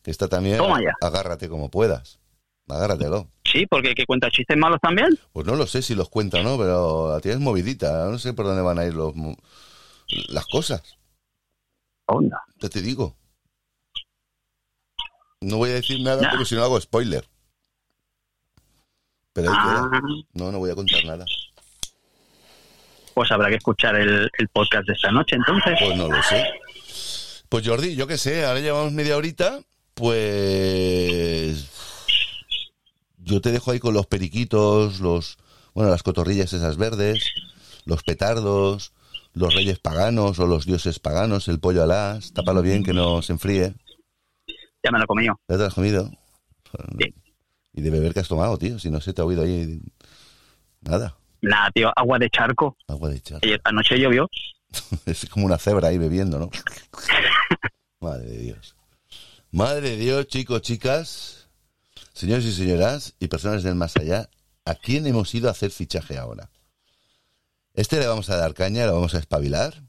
Que 0.01 0.09
está 0.09 0.27
también. 0.27 0.57
Toma 0.57 0.81
ya. 0.81 0.93
Agárrate 1.01 1.49
como 1.49 1.69
puedas. 1.69 2.17
Agárratelo. 2.67 3.27
Sí, 3.43 3.65
porque 3.67 3.93
que 3.93 4.05
cuenta 4.05 4.29
chistes 4.31 4.57
malos 4.57 4.79
también. 4.81 5.09
Pues 5.33 5.45
no 5.45 5.55
lo 5.55 5.67
sé 5.67 5.81
si 5.81 5.93
los 5.95 6.09
cuenta 6.09 6.39
o 6.39 6.43
no, 6.43 6.57
pero 6.57 7.11
la 7.13 7.19
tienes 7.21 7.39
movidita. 7.39 8.05
No 8.09 8.17
sé 8.17 8.33
por 8.33 8.45
dónde 8.45 8.61
van 8.63 8.79
a 8.79 8.85
ir 8.85 8.93
los, 8.93 9.13
las 10.29 10.45
cosas. 10.47 10.81
Onda. 12.07 12.41
Ya 12.59 12.69
te 12.69 12.81
digo. 12.81 13.15
No 15.41 15.57
voy 15.57 15.69
a 15.71 15.73
decir 15.75 16.01
nada 16.01 16.21
Ya. 16.23 16.29
porque 16.31 16.45
si 16.45 16.55
no 16.55 16.63
hago 16.63 16.79
spoiler. 16.81 17.27
Pero 19.33 19.49
ahí 19.51 19.55
Ah, 19.59 19.89
queda. 19.91 20.01
No, 20.33 20.51
no 20.51 20.59
voy 20.59 20.71
a 20.71 20.75
contar 20.75 21.03
nada. 21.05 21.25
pues 23.13 23.31
habrá 23.31 23.49
que 23.49 23.55
escuchar 23.57 23.95
el, 23.95 24.29
el 24.37 24.47
podcast 24.49 24.87
de 24.87 24.93
esta 24.93 25.11
noche 25.11 25.35
entonces. 25.35 25.77
Pues 25.79 25.95
no 25.97 26.07
lo 26.09 26.21
sé. 26.23 26.45
Pues 27.47 27.65
Jordi, 27.67 27.95
yo 27.95 28.07
qué 28.07 28.17
sé, 28.17 28.43
ahora 28.45 28.59
llevamos 28.59 28.91
media 28.91 29.15
horita, 29.17 29.59
pues 29.93 31.69
yo 33.25 33.41
te 33.41 33.51
dejo 33.51 33.71
ahí 33.71 33.79
con 33.79 33.93
los 33.93 34.05
periquitos, 34.07 34.99
los, 34.99 35.37
bueno, 35.73 35.89
las 35.89 36.03
cotorrillas 36.03 36.53
esas 36.53 36.77
verdes, 36.77 37.31
los 37.85 38.03
petardos, 38.03 38.93
los 39.33 39.53
reyes 39.53 39.79
paganos 39.79 40.39
o 40.39 40.47
los 40.47 40.65
dioses 40.65 40.99
paganos, 40.99 41.47
el 41.47 41.59
pollo 41.59 41.83
alas, 41.83 42.31
tápalo 42.33 42.61
bien 42.61 42.83
que 42.83 42.93
no 42.93 43.21
se 43.21 43.33
enfríe. 43.33 43.73
Ya 44.83 44.91
me 44.91 44.99
lo 44.99 45.03
he 45.03 45.07
comido. 45.07 45.39
¿Ya 45.49 45.55
te 45.55 45.61
lo 45.61 45.65
has 45.67 45.73
comido? 45.73 46.11
Sí. 46.99 47.13
Y 47.73 47.81
de 47.81 47.89
beber 47.89 48.13
que 48.13 48.19
has 48.21 48.27
tomado, 48.27 48.57
tío, 48.57 48.79
si 48.79 48.89
no 48.89 49.01
se 49.01 49.11
te 49.13 49.21
ha 49.21 49.25
oído 49.25 49.43
ahí 49.43 49.81
nada, 50.81 51.17
Nada, 51.41 51.69
tío, 51.71 51.91
agua 51.95 52.17
de 52.17 52.29
charco. 52.29 52.75
agua 52.87 53.09
de 53.09 53.17
echar. 53.17 53.39
Ayer 53.43 53.61
anoche 53.63 53.99
llovió. 53.99 54.27
Es 55.05 55.27
como 55.29 55.45
una 55.45 55.57
cebra 55.59 55.89
ahí 55.89 55.97
bebiendo, 55.97 56.39
¿no? 56.39 56.49
Madre 57.99 58.25
de 58.29 58.37
Dios. 58.39 58.75
Madre 59.51 59.91
de 59.91 59.97
Dios, 59.97 60.27
chicos, 60.27 60.61
chicas, 60.61 61.44
señores 62.15 62.45
y 62.45 62.53
señoras 62.53 63.13
y 63.19 63.27
personas 63.27 63.61
del 63.61 63.75
más 63.75 63.95
allá, 63.97 64.29
¿a 64.63 64.75
quién 64.75 65.05
hemos 65.05 65.35
ido 65.35 65.49
a 65.49 65.51
hacer 65.51 65.69
fichaje 65.69 66.17
ahora? 66.17 66.49
Este 67.73 67.99
le 67.99 68.07
vamos 68.07 68.29
a 68.29 68.37
dar 68.37 68.53
caña, 68.53 68.85
le 68.85 68.93
vamos 68.93 69.13
a 69.15 69.19
espabilar, 69.19 69.83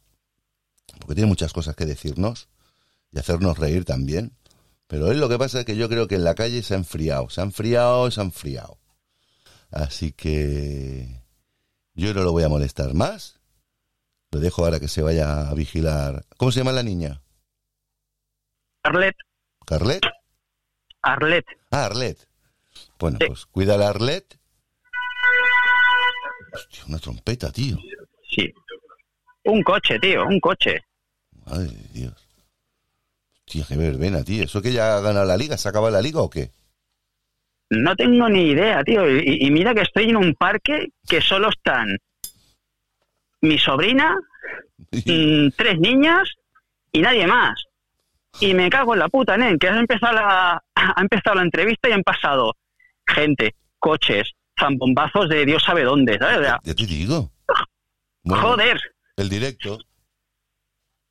porque 0.99 1.15
tiene 1.15 1.29
muchas 1.29 1.53
cosas 1.53 1.77
que 1.77 1.87
decirnos 1.87 2.49
y 3.13 3.19
hacernos 3.19 3.59
reír 3.59 3.85
también. 3.85 4.37
Pero 4.89 5.11
él 5.11 5.21
lo 5.21 5.29
que 5.29 5.39
pasa 5.39 5.61
es 5.61 5.65
que 5.65 5.77
yo 5.77 5.89
creo 5.89 6.09
que 6.09 6.17
en 6.17 6.25
la 6.25 6.35
calle 6.35 6.63
se 6.63 6.75
ha 6.75 6.77
enfriado, 6.77 7.31
se 7.31 7.41
ha 7.41 7.45
enfriado, 7.45 8.11
se 8.11 8.21
ha 8.21 8.25
enfriado. 8.25 8.79
Así 9.71 10.13
que 10.13 11.23
yo 11.95 12.13
no 12.13 12.23
lo 12.23 12.33
voy 12.33 12.43
a 12.43 12.49
molestar 12.49 12.95
más. 12.95 13.41
Lo 14.33 14.41
dejo 14.41 14.65
ahora 14.65 14.81
que 14.81 14.89
se 14.89 15.03
vaya 15.03 15.49
a 15.49 15.55
vigilar. 15.55 16.25
¿Cómo 16.37 16.51
se 16.51 16.59
llama 16.61 16.73
la 16.73 16.83
niña? 16.83 17.23
Arlet, 18.83 19.17
¿Carlet? 19.65 20.03
Arlet. 21.13 21.45
Ah, 21.71 21.87
Arlet. 21.87 22.19
Bueno, 22.99 23.19
Sí. 23.21 23.27
pues 23.27 23.47
cuida 23.47 23.75
a 23.75 23.89
Arlet. 23.91 24.39
Hostia, 26.53 26.85
una 26.89 26.99
trompeta, 26.99 27.51
tío. 27.53 27.77
Sí. 28.29 28.53
Un 29.45 29.63
coche, 29.63 29.99
tío, 29.99 30.25
un 30.27 30.41
coche. 30.41 30.85
Madre 31.47 31.67
de 31.69 31.89
Dios. 31.93 32.15
Hostia, 33.47 33.65
qué 33.69 33.77
verbena, 33.77 34.25
tío. 34.25 34.45
¿Eso 34.45 34.61
que 34.63 34.73
ya 34.73 34.97
ha 34.97 35.01
ganado 35.01 35.27
la 35.27 35.37
liga? 35.37 35.57
¿Se 35.57 35.69
acaba 35.69 35.91
la 35.91 36.01
liga 36.03 36.21
o 36.21 36.31
qué? 36.31 36.51
No 37.71 37.95
tengo 37.97 38.29
ni 38.29 38.51
idea, 38.51 38.83
tío. 38.85 39.09
Y, 39.09 39.39
y 39.47 39.51
mira 39.51 39.75
que 39.75 39.83
estoy 39.83 40.11
en 40.11 40.17
un 40.17 40.35
parque 40.35 40.89
que 41.09 41.21
solo 41.21 41.49
están 41.51 41.97
mi 43.43 43.59
sobrina, 43.59 44.17
mm, 44.93 45.49
tres 45.57 45.79
niñas 45.79 46.29
y 46.93 47.01
nadie 47.01 47.27
más. 47.27 47.65
Y 48.41 48.55
me 48.55 48.69
cago 48.71 48.95
en 48.95 49.01
la 49.01 49.09
puta, 49.09 49.37
nen, 49.37 49.59
que 49.59 49.69
ha 49.69 49.79
empezado 49.79 50.15
la, 50.15 50.63
ha 50.97 51.01
empezado 51.01 51.37
la 51.37 51.43
entrevista 51.43 51.89
y 51.89 51.93
han 51.93 52.03
pasado 52.03 52.55
gente, 53.07 53.55
coches, 53.79 54.33
zambombazos 54.59 55.29
de 55.29 55.45
Dios 55.47 55.63
sabe 55.63 55.85
dónde, 55.85 56.19
¿sabes? 56.19 56.39
O 56.39 56.43
sea, 56.43 56.61
Ya 56.65 56.75
te 56.75 56.87
digo. 56.87 57.31
Bueno, 58.23 58.43
joder. 58.43 58.81
El 59.17 59.29
directo, 59.29 59.79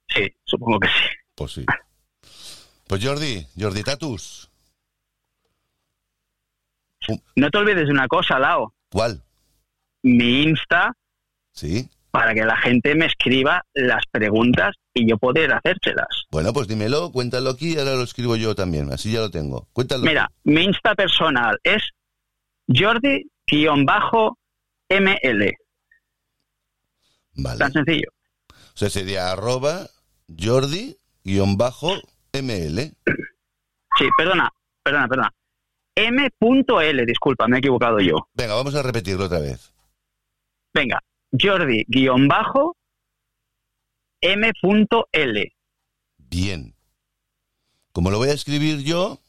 Sí, 0.08 0.32
supongo 0.44 0.80
que 0.80 0.88
sí. 0.88 0.94
pues 1.34 1.52
sí. 1.54 1.66
Pues 2.88 3.04
Jordi, 3.04 3.46
Jordi 3.60 3.84
Tatus. 3.84 4.50
No 7.36 7.50
te 7.50 7.58
olvides 7.58 7.86
de 7.86 7.92
una 7.92 8.08
cosa, 8.08 8.40
Lao. 8.40 8.74
¿Cuál? 8.92 9.24
Mi 10.04 10.44
Insta 10.44 10.94
Sí. 11.52 11.90
Para 12.16 12.34
que 12.34 12.46
la 12.46 12.56
gente 12.56 12.96
me 12.96 13.08
escriba 13.08 13.66
las 13.74 14.06
preguntas 14.10 14.74
y 14.94 15.06
yo 15.06 15.18
poder 15.18 15.52
hacérselas. 15.52 16.24
Bueno, 16.32 16.54
pues 16.54 16.66
dímelo, 16.66 17.12
cuéntalo 17.12 17.50
aquí 17.50 17.74
y 17.74 17.78
ahora 17.78 17.96
lo 17.96 18.04
escribo 18.04 18.38
yo 18.38 18.56
también. 18.56 18.90
Así 18.94 19.12
ya 19.12 19.20
lo 19.20 19.30
tengo. 19.30 19.68
Cuéntalo. 19.74 20.06
Mira, 20.06 20.32
mi 20.46 20.64
Insta 20.64 20.96
personal 20.96 21.60
es 21.62 21.84
Jordi-ML. 22.70 23.28
Vale. 27.34 27.60
Tan 27.60 27.74
sencillo. 27.74 28.08
O 28.48 28.78
sea, 28.78 28.90
sería 28.90 29.34
arroba 29.34 29.90
Jordi-ML. 30.30 30.96
Sí, 33.98 34.08
perdona, 34.18 34.50
perdona, 34.82 35.08
perdona. 35.10 35.34
M.L, 35.96 37.06
disculpa, 37.06 37.50
me 37.50 37.58
he 37.58 37.60
equivocado 37.60 38.00
yo. 38.00 38.30
Venga, 38.34 38.54
vamos 38.54 38.74
a 38.76 38.82
repetirlo 38.82 39.26
otra 39.26 39.40
vez. 39.40 39.74
Venga, 40.74 41.02
Jordi-M.L. 41.42 42.36
Bien. 46.18 46.76
Como 47.92 48.12
lo 48.12 48.18
voy 48.18 48.30
a 48.30 48.34
escribir 48.34 48.84
yo, 48.84 49.22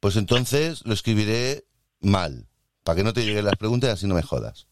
pues 0.00 0.16
entonces 0.16 0.84
lo 0.84 0.92
escribiré 0.92 1.64
mal. 2.00 2.46
Para 2.82 2.96
que 2.96 3.04
no 3.04 3.12
te 3.14 3.24
lleguen 3.24 3.46
las 3.46 3.56
preguntas 3.56 3.88
y 3.88 3.92
así 3.92 4.06
no 4.06 4.14
me 4.14 4.22
jodas. 4.22 4.66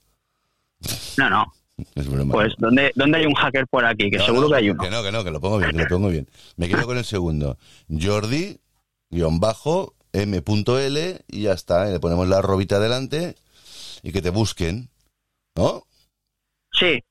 No, 1.16 1.30
no. 1.30 1.52
Es 1.94 2.06
broma. 2.06 2.32
Pues, 2.32 2.52
¿dónde, 2.58 2.92
¿dónde 2.94 3.18
hay 3.18 3.26
un 3.26 3.34
hacker 3.34 3.66
por 3.66 3.84
aquí? 3.84 4.10
Que 4.10 4.18
No, 4.18 4.26
seguro 4.26 4.42
no, 4.42 4.48
que 4.50 4.56
hay 4.56 4.70
uno. 4.70 4.82
Que 4.82 4.90
no, 4.90 5.02
que 5.02 5.10
no, 5.10 5.24
que 5.24 5.30
lo 5.30 5.40
pongo 5.40 5.58
bien, 5.58 5.72
que 5.72 5.84
lo 5.84 5.88
pongo 5.88 6.08
bien. 6.08 6.28
Me 6.56 6.68
quedo 6.68 6.84
con 6.84 6.98
el 6.98 7.04
segundo. 7.04 7.56
Jordi, 7.88 8.60
guion 9.10 9.40
bajo, 9.40 9.94
M.L 10.12 11.24
y 11.28 11.42
ya 11.42 11.52
está. 11.52 11.88
Y 11.88 11.92
le 11.92 12.00
ponemos 12.00 12.28
la 12.28 12.42
robita 12.42 12.78
delante 12.78 13.36
y 14.02 14.12
que 14.12 14.22
te 14.22 14.30
busquen. 14.30 14.90
¿No? 15.56 15.86
Sí. 16.72 17.02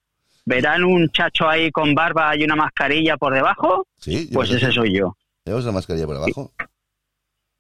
Verán 0.45 0.83
un 0.83 1.09
chacho 1.11 1.47
ahí 1.47 1.71
con 1.71 1.93
barba 1.93 2.35
y 2.35 2.43
una 2.43 2.55
mascarilla 2.55 3.15
por 3.17 3.33
debajo. 3.33 3.85
Sí. 3.99 4.29
Pues 4.33 4.49
¿Llevas- 4.49 4.63
ese 4.63 4.71
soy 4.73 4.97
yo. 4.97 5.15
¿Llevas 5.45 5.65
la 5.65 5.71
mascarilla 5.71 6.05
por 6.07 6.17
abajo? 6.17 6.51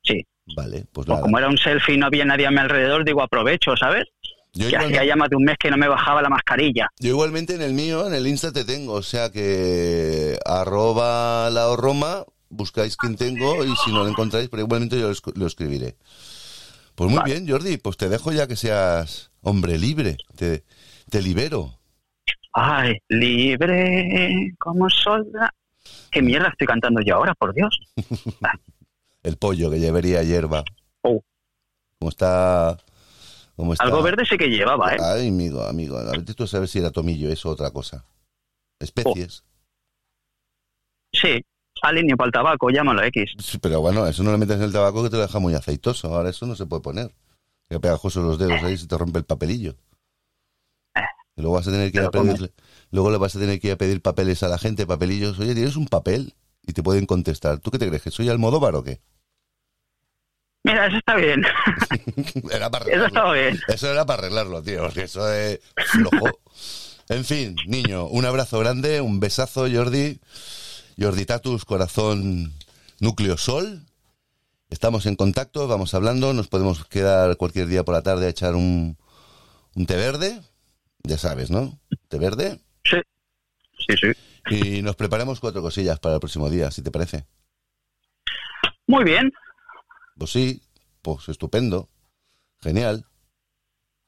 Sí. 0.03 0.25
Vale, 0.55 0.85
pues 0.91 1.05
Pues 1.07 1.19
como 1.21 1.37
era 1.37 1.47
un 1.47 1.57
selfie 1.57 1.95
y 1.95 1.97
no 1.97 2.07
había 2.07 2.25
nadie 2.25 2.47
a 2.47 2.51
mi 2.51 2.57
alrededor, 2.57 3.05
digo 3.05 3.21
aprovecho, 3.21 3.75
¿sabes? 3.77 4.05
Yo, 4.53 4.67
Que 4.67 4.73
igual- 4.75 4.85
hacía 4.87 5.05
ya 5.05 5.15
más 5.15 5.29
de 5.29 5.35
un 5.37 5.43
mes 5.45 5.55
que 5.57 5.69
no 5.71 5.77
me 5.77 5.87
bajaba 5.87 6.21
la 6.21 6.29
mascarilla. 6.29 6.89
yo 6.99 7.09
igualmente 7.11 7.55
en 7.55 7.61
el 7.61 7.73
mío, 7.73 8.07
en 8.07 8.13
el 8.13 8.27
Insta 8.27 8.51
te 8.51 8.65
tengo. 8.65 8.93
O 8.93 9.03
sea 9.03 9.31
que 9.31 10.37
arroba 10.45 11.49
la 11.51 11.73
Roma, 11.75 12.25
buscáis 12.49 12.97
quién 12.97 13.15
tengo 13.15 13.63
y 13.63 13.73
si 13.77 13.91
no 13.91 14.03
lo 14.03 14.09
encontráis, 14.09 14.49
pero 14.49 14.63
igualmente 14.63 14.99
yo 14.99 15.07
lo, 15.07 15.13
esc- 15.13 15.35
lo 15.35 15.45
escribiré. 15.47 15.95
Pues 16.95 17.09
muy 17.09 17.19
Vale. 17.19 17.31
bien, 17.33 17.49
Jordi, 17.49 17.77
pues 17.77 17.95
te 17.95 18.09
dejo 18.09 18.31
ya 18.33 18.47
que 18.47 18.55
seas 18.57 19.31
hombre 19.41 19.77
libre. 19.77 20.17
Te, 20.35 20.63
te 21.09 21.21
libero. 21.21 21.77
Ay, 22.53 22.97
libre 23.09 24.53
como 24.59 24.89
solda. 24.89 25.53
¿Qué 26.11 26.21
mierda 26.21 26.49
estoy 26.49 26.67
cantando 26.67 27.01
yo 27.01 27.15
ahora, 27.15 27.33
por 27.35 27.53
Dios? 27.53 27.79
El 29.23 29.37
pollo 29.37 29.69
que 29.69 29.79
llevaría 29.79 30.23
hierba. 30.23 30.63
Oh. 31.01 31.21
¿Cómo 31.99 32.09
está? 32.09 32.77
¿Cómo 33.55 33.73
está? 33.73 33.85
Algo 33.85 34.01
verde 34.01 34.25
sí 34.25 34.37
que 34.37 34.47
llevaba, 34.47 34.93
¿eh? 34.95 34.97
Ay, 34.99 35.27
amigo, 35.27 35.63
amigo. 35.63 35.97
A 35.97 36.11
ver, 36.11 36.25
tú 36.25 36.47
sabes 36.47 36.71
si 36.71 36.79
era 36.79 36.91
tomillo 36.91 37.29
eso 37.29 37.49
otra 37.49 37.71
cosa. 37.71 38.03
Especies. 38.79 39.43
Sí, 41.13 41.43
alineo 41.81 42.17
para 42.17 42.27
el 42.27 42.31
tabaco, 42.31 42.69
llámalo 42.69 43.03
X. 43.03 43.33
Sí, 43.39 43.59
pero 43.59 43.81
bueno, 43.81 44.07
eso 44.07 44.23
no 44.23 44.31
le 44.31 44.37
metes 44.37 44.57
en 44.57 44.63
el 44.63 44.73
tabaco 44.73 45.03
que 45.03 45.09
te 45.09 45.17
lo 45.17 45.21
deja 45.21 45.39
muy 45.39 45.53
aceitoso. 45.53 46.13
Ahora 46.13 46.29
eso 46.29 46.45
no 46.45 46.55
se 46.55 46.65
puede 46.65 46.81
poner. 46.81 47.11
Que 47.69 47.79
pegajosos 47.79 48.23
los 48.23 48.39
dedos 48.39 48.63
ahí 48.63 48.77
se 48.77 48.87
te 48.87 48.97
rompe 48.97 49.19
el 49.19 49.25
papelillo. 49.25 49.75
Luego 51.35 51.55
vas 51.55 51.67
a 51.67 51.71
tener 51.71 51.91
que 51.91 51.99
ir 51.99 52.05
a 52.05 52.11
pedir, 52.11 52.53
luego 52.91 53.09
le 53.09 53.17
vas 53.17 53.35
a 53.35 53.39
tener 53.39 53.59
que 53.59 53.67
ir 53.67 53.73
a 53.73 53.77
pedir 53.77 54.01
papeles 54.01 54.43
a 54.43 54.47
la 54.47 54.57
gente, 54.57 54.85
papelillos. 54.85 55.39
Oye, 55.39 55.55
¿tienes 55.55 55.75
un 55.75 55.87
papel? 55.87 56.33
Y 56.63 56.73
te 56.73 56.83
pueden 56.83 57.05
contestar. 57.05 57.59
¿Tú 57.59 57.71
qué 57.71 57.79
te 57.79 57.87
crees? 57.87 58.03
¿Que 58.03 58.11
soy 58.11 58.29
Almodóvar 58.29 58.75
o 58.75 58.83
qué? 58.83 59.01
Mira, 60.63 60.87
eso 60.87 60.97
está 60.97 61.15
bien. 61.15 61.43
Era 62.51 62.69
para 62.69 62.85
Eso 62.85 63.05
estaba 63.05 63.33
bien. 63.33 63.59
Eso 63.67 63.91
era 63.91 64.05
para 64.05 64.19
arreglarlo, 64.19 64.61
tío, 64.61 64.81
porque 64.81 65.03
eso 65.03 65.31
es 65.33 65.59
flojo. 65.75 66.27
En 67.09 67.25
fin, 67.25 67.55
niño, 67.65 68.05
un 68.05 68.25
abrazo 68.25 68.59
grande, 68.59 69.01
un 69.01 69.19
besazo, 69.19 69.67
Jordi. 69.71 70.19
Jordi 70.99 71.25
Tatus, 71.25 71.65
corazón, 71.65 72.53
núcleo 72.99 73.37
sol. 73.37 73.85
Estamos 74.69 75.05
en 75.07 75.15
contacto, 75.15 75.67
vamos 75.67 75.93
hablando, 75.93 76.33
nos 76.33 76.47
podemos 76.47 76.85
quedar 76.85 77.35
cualquier 77.37 77.67
día 77.67 77.83
por 77.83 77.95
la 77.95 78.03
tarde 78.03 78.27
a 78.27 78.29
echar 78.29 78.55
un, 78.55 78.97
un 79.75 79.85
té 79.85 79.95
verde. 79.95 80.39
Ya 81.03 81.17
sabes, 81.17 81.49
¿no? 81.51 81.79
Té 82.09 82.17
verde. 82.19 82.59
Sí, 82.83 82.97
sí, 83.87 83.95
sí. 83.99 84.55
Y 84.77 84.81
nos 84.81 84.95
preparamos 84.95 85.39
cuatro 85.39 85.61
cosillas 85.61 85.99
para 85.99 86.15
el 86.15 86.19
próximo 86.19 86.49
día, 86.49 86.71
si 86.71 86.81
te 86.81 86.91
parece. 86.91 87.25
Muy 88.87 89.03
bien, 89.03 89.31
Pues 90.17 90.31
sí, 90.31 90.61
pues 91.01 91.29
estupendo. 91.29 91.87
Genial. 92.61 93.05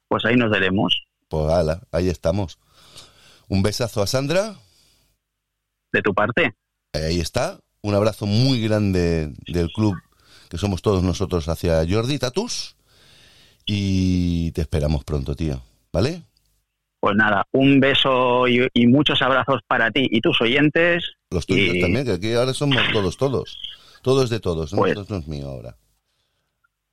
pues 0.07 0.25
ahí 0.25 0.35
nos 0.35 0.51
veremos. 0.51 1.03
Pues 1.27 1.51
ala, 1.51 1.81
ahí 1.91 2.09
estamos. 2.09 2.59
Un 3.47 3.63
besazo 3.63 4.01
a 4.03 4.07
Sandra. 4.07 4.55
De 5.91 6.01
tu 6.01 6.13
parte. 6.13 6.53
Ahí 6.93 7.19
está. 7.19 7.59
Un 7.81 7.95
abrazo 7.95 8.25
muy 8.25 8.61
grande 8.61 9.33
del 9.47 9.69
club 9.71 9.95
que 10.49 10.57
somos 10.57 10.81
todos 10.83 11.01
nosotros 11.03 11.47
hacia 11.49 11.83
Jordi 11.89 12.19
Tatus. 12.19 12.75
Y 13.65 14.51
te 14.51 14.61
esperamos 14.61 15.03
pronto, 15.03 15.35
tío. 15.35 15.63
¿Vale? 15.91 16.23
Pues 17.03 17.17
nada, 17.17 17.45
un 17.51 17.81
beso 17.81 18.47
y, 18.47 18.65
y 18.73 18.87
muchos 18.87 19.21
abrazos 19.21 19.59
para 19.67 19.91
ti 19.91 20.07
y 20.09 20.21
tus 20.21 20.39
oyentes. 20.39 21.03
Los 21.31 21.45
tuyos 21.45 21.75
Y- 21.75 21.81
también, 21.81 22.05
que 22.05 22.13
aquí 22.13 22.33
ahora 22.33 22.53
somos 22.53 22.77
todos, 22.93 23.17
todos. 23.17 23.59
Todo 24.01 24.23
es 24.23 24.29
de 24.29 24.39
todos. 24.39 24.71
¿no? 24.71 24.79
Pues- 24.79 25.09
no 25.09 25.17
es 25.17 25.27
mío 25.27 25.47
ahora. 25.49 25.75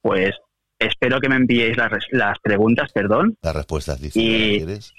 Pues 0.02 0.34
espero 0.80 1.20
que 1.20 1.28
me 1.28 1.36
enviéis 1.36 1.76
las, 1.76 2.38
preguntas, 2.42 2.90
perdón. 2.92 3.36
Las 3.40 3.54
respuestas, 3.54 4.00
dice. 4.00 4.18
Y- 4.20 4.56
¿Quieres? 4.58 4.92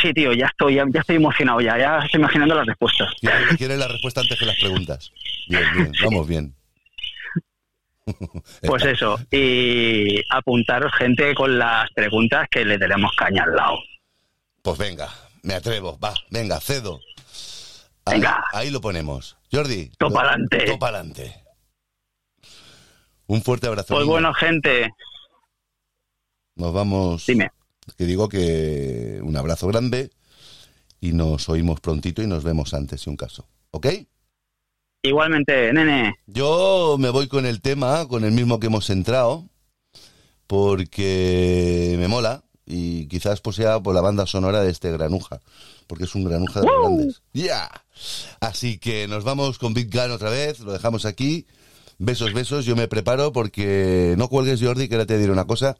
Sí, 0.00 0.12
tío, 0.14 0.32
ya 0.32 0.46
estoy, 0.46 0.76
ya, 0.76 0.84
ya 0.88 1.00
estoy 1.00 1.16
emocionado, 1.16 1.60
ya, 1.60 1.76
ya 1.76 1.98
estoy 1.98 2.20
imaginando 2.20 2.54
las 2.54 2.66
respuestas. 2.68 3.12
¿Quieres, 3.20 3.56
quieres 3.56 3.76
la 3.80 3.88
respuesta 3.88 4.20
antes 4.20 4.38
que 4.38 4.46
las 4.46 4.60
preguntas? 4.60 5.10
Bien, 5.48 5.64
bien. 5.74 5.92
Vamos 6.04 6.28
bien. 6.28 6.54
Pues 8.62 8.84
eso, 8.84 9.18
y 9.32 10.22
apuntaros 10.30 10.92
gente 10.94 11.34
con 11.34 11.58
las 11.58 11.90
preguntas 11.90 12.46
que 12.50 12.64
le 12.64 12.78
tenemos 12.78 13.10
caña 13.16 13.42
al 13.42 13.56
lado. 13.56 13.78
Pues 14.68 14.78
venga, 14.90 15.08
me 15.42 15.54
atrevo. 15.54 15.98
Va, 15.98 16.12
venga, 16.30 16.60
cedo. 16.60 17.00
Ahí, 18.04 18.14
Venga. 18.20 18.44
ahí 18.52 18.68
lo 18.68 18.82
ponemos. 18.82 19.38
Jordi. 19.50 19.90
Todo 19.98 20.10
lo- 20.10 20.14
pa'lante. 20.16 20.64
todo 20.66 20.78
pa'lante. 20.78 21.42
Un 23.28 23.40
fuerte 23.42 23.66
abrazo. 23.66 23.94
Pues 23.94 24.06
bueno, 24.06 24.34
gente, 24.34 24.90
Nos 26.54 26.74
vamos. 26.74 27.24
dime. 27.26 27.50
Que 27.96 28.04
digo 28.04 28.28
que 28.28 29.20
un 29.22 29.38
abrazo 29.38 29.68
grande 29.68 30.10
y 31.00 31.12
nos 31.12 31.48
oímos 31.48 31.80
prontito 31.80 32.20
y 32.22 32.26
nos 32.26 32.44
vemos 32.44 32.74
antes 32.74 33.00
si 33.00 33.08
un 33.08 33.16
caso. 33.16 33.48
¿Ok? 33.70 33.86
Igualmente, 35.02 35.72
nene, 35.72 36.14
Yo 36.26 36.96
me 36.98 37.08
voy 37.08 37.26
con 37.28 37.46
el 37.46 37.62
tema, 37.62 38.06
con 38.06 38.22
el 38.24 38.32
mismo 38.32 38.60
que 38.60 38.66
hemos 38.66 38.90
entrado, 38.90 39.48
porque 40.46 41.96
me 41.98 42.08
mola 42.08 42.42
y 42.68 43.06
quizás 43.06 43.40
pues 43.40 43.56
sea 43.56 43.80
por 43.80 43.94
la 43.94 44.02
banda 44.02 44.26
sonora 44.26 44.60
de 44.60 44.70
este 44.70 44.92
granuja, 44.92 45.40
porque 45.86 46.04
es 46.04 46.14
un 46.14 46.24
granuja 46.24 46.60
de 46.60 46.66
los 46.66 46.80
grandes. 46.82 47.22
¡Ya! 47.32 47.70
Así 48.40 48.78
que 48.78 49.08
nos 49.08 49.24
vamos 49.24 49.58
con 49.58 49.72
Big 49.72 49.90
Gun 49.90 50.10
otra 50.10 50.28
vez, 50.28 50.60
lo 50.60 50.72
dejamos 50.72 51.06
aquí. 51.06 51.46
Besos, 51.96 52.32
besos, 52.32 52.64
yo 52.64 52.76
me 52.76 52.86
preparo 52.86 53.32
porque 53.32 54.14
no 54.18 54.28
cuelgues 54.28 54.62
Jordi, 54.62 54.86
que 54.86 54.94
ahora 54.94 55.06
te 55.06 55.18
diré 55.18 55.32
una 55.32 55.46
cosa. 55.46 55.76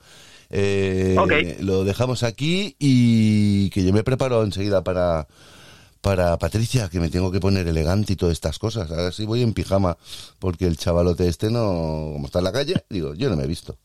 Eh. 0.51 1.59
Lo 1.61 1.85
dejamos 1.85 2.23
aquí 2.23 2.75
y 2.79 3.69
que 3.71 3.85
yo 3.85 3.93
me 3.93 4.03
preparo 4.03 4.43
enseguida 4.43 4.83
para, 4.83 5.29
para 6.01 6.39
Patricia, 6.39 6.89
que 6.89 7.01
me 7.01 7.11
tengo 7.11 7.31
que 7.31 7.39
poner 7.39 7.69
elegante 7.69 8.15
y 8.15 8.17
todas 8.17 8.33
estas 8.33 8.59
cosas. 8.59 8.91
Ahora 8.91 9.13
sí 9.13 9.27
voy 9.27 9.43
en 9.43 9.53
pijama, 9.53 9.99
porque 10.39 10.67
el 10.67 10.79
chavalote 10.79 11.29
este 11.29 11.51
no, 11.51 12.11
como 12.15 12.27
está 12.27 12.39
en 12.39 12.45
la 12.45 12.53
calle, 12.53 12.85
digo, 12.89 13.15
yo 13.15 13.29
no 13.29 13.37
me 13.37 13.45
he 13.45 13.49
visto. 13.49 13.79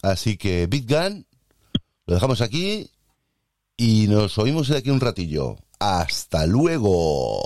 Así 0.00 0.36
que 0.36 0.66
Big 0.68 0.86
Gun, 0.86 1.25
lo 2.06 2.14
dejamos 2.14 2.40
aquí 2.40 2.88
y 3.76 4.06
nos 4.06 4.38
oímos 4.38 4.68
de 4.68 4.78
aquí 4.78 4.90
un 4.90 5.00
ratillo. 5.00 5.56
Hasta 5.80 6.46
luego. 6.46 7.42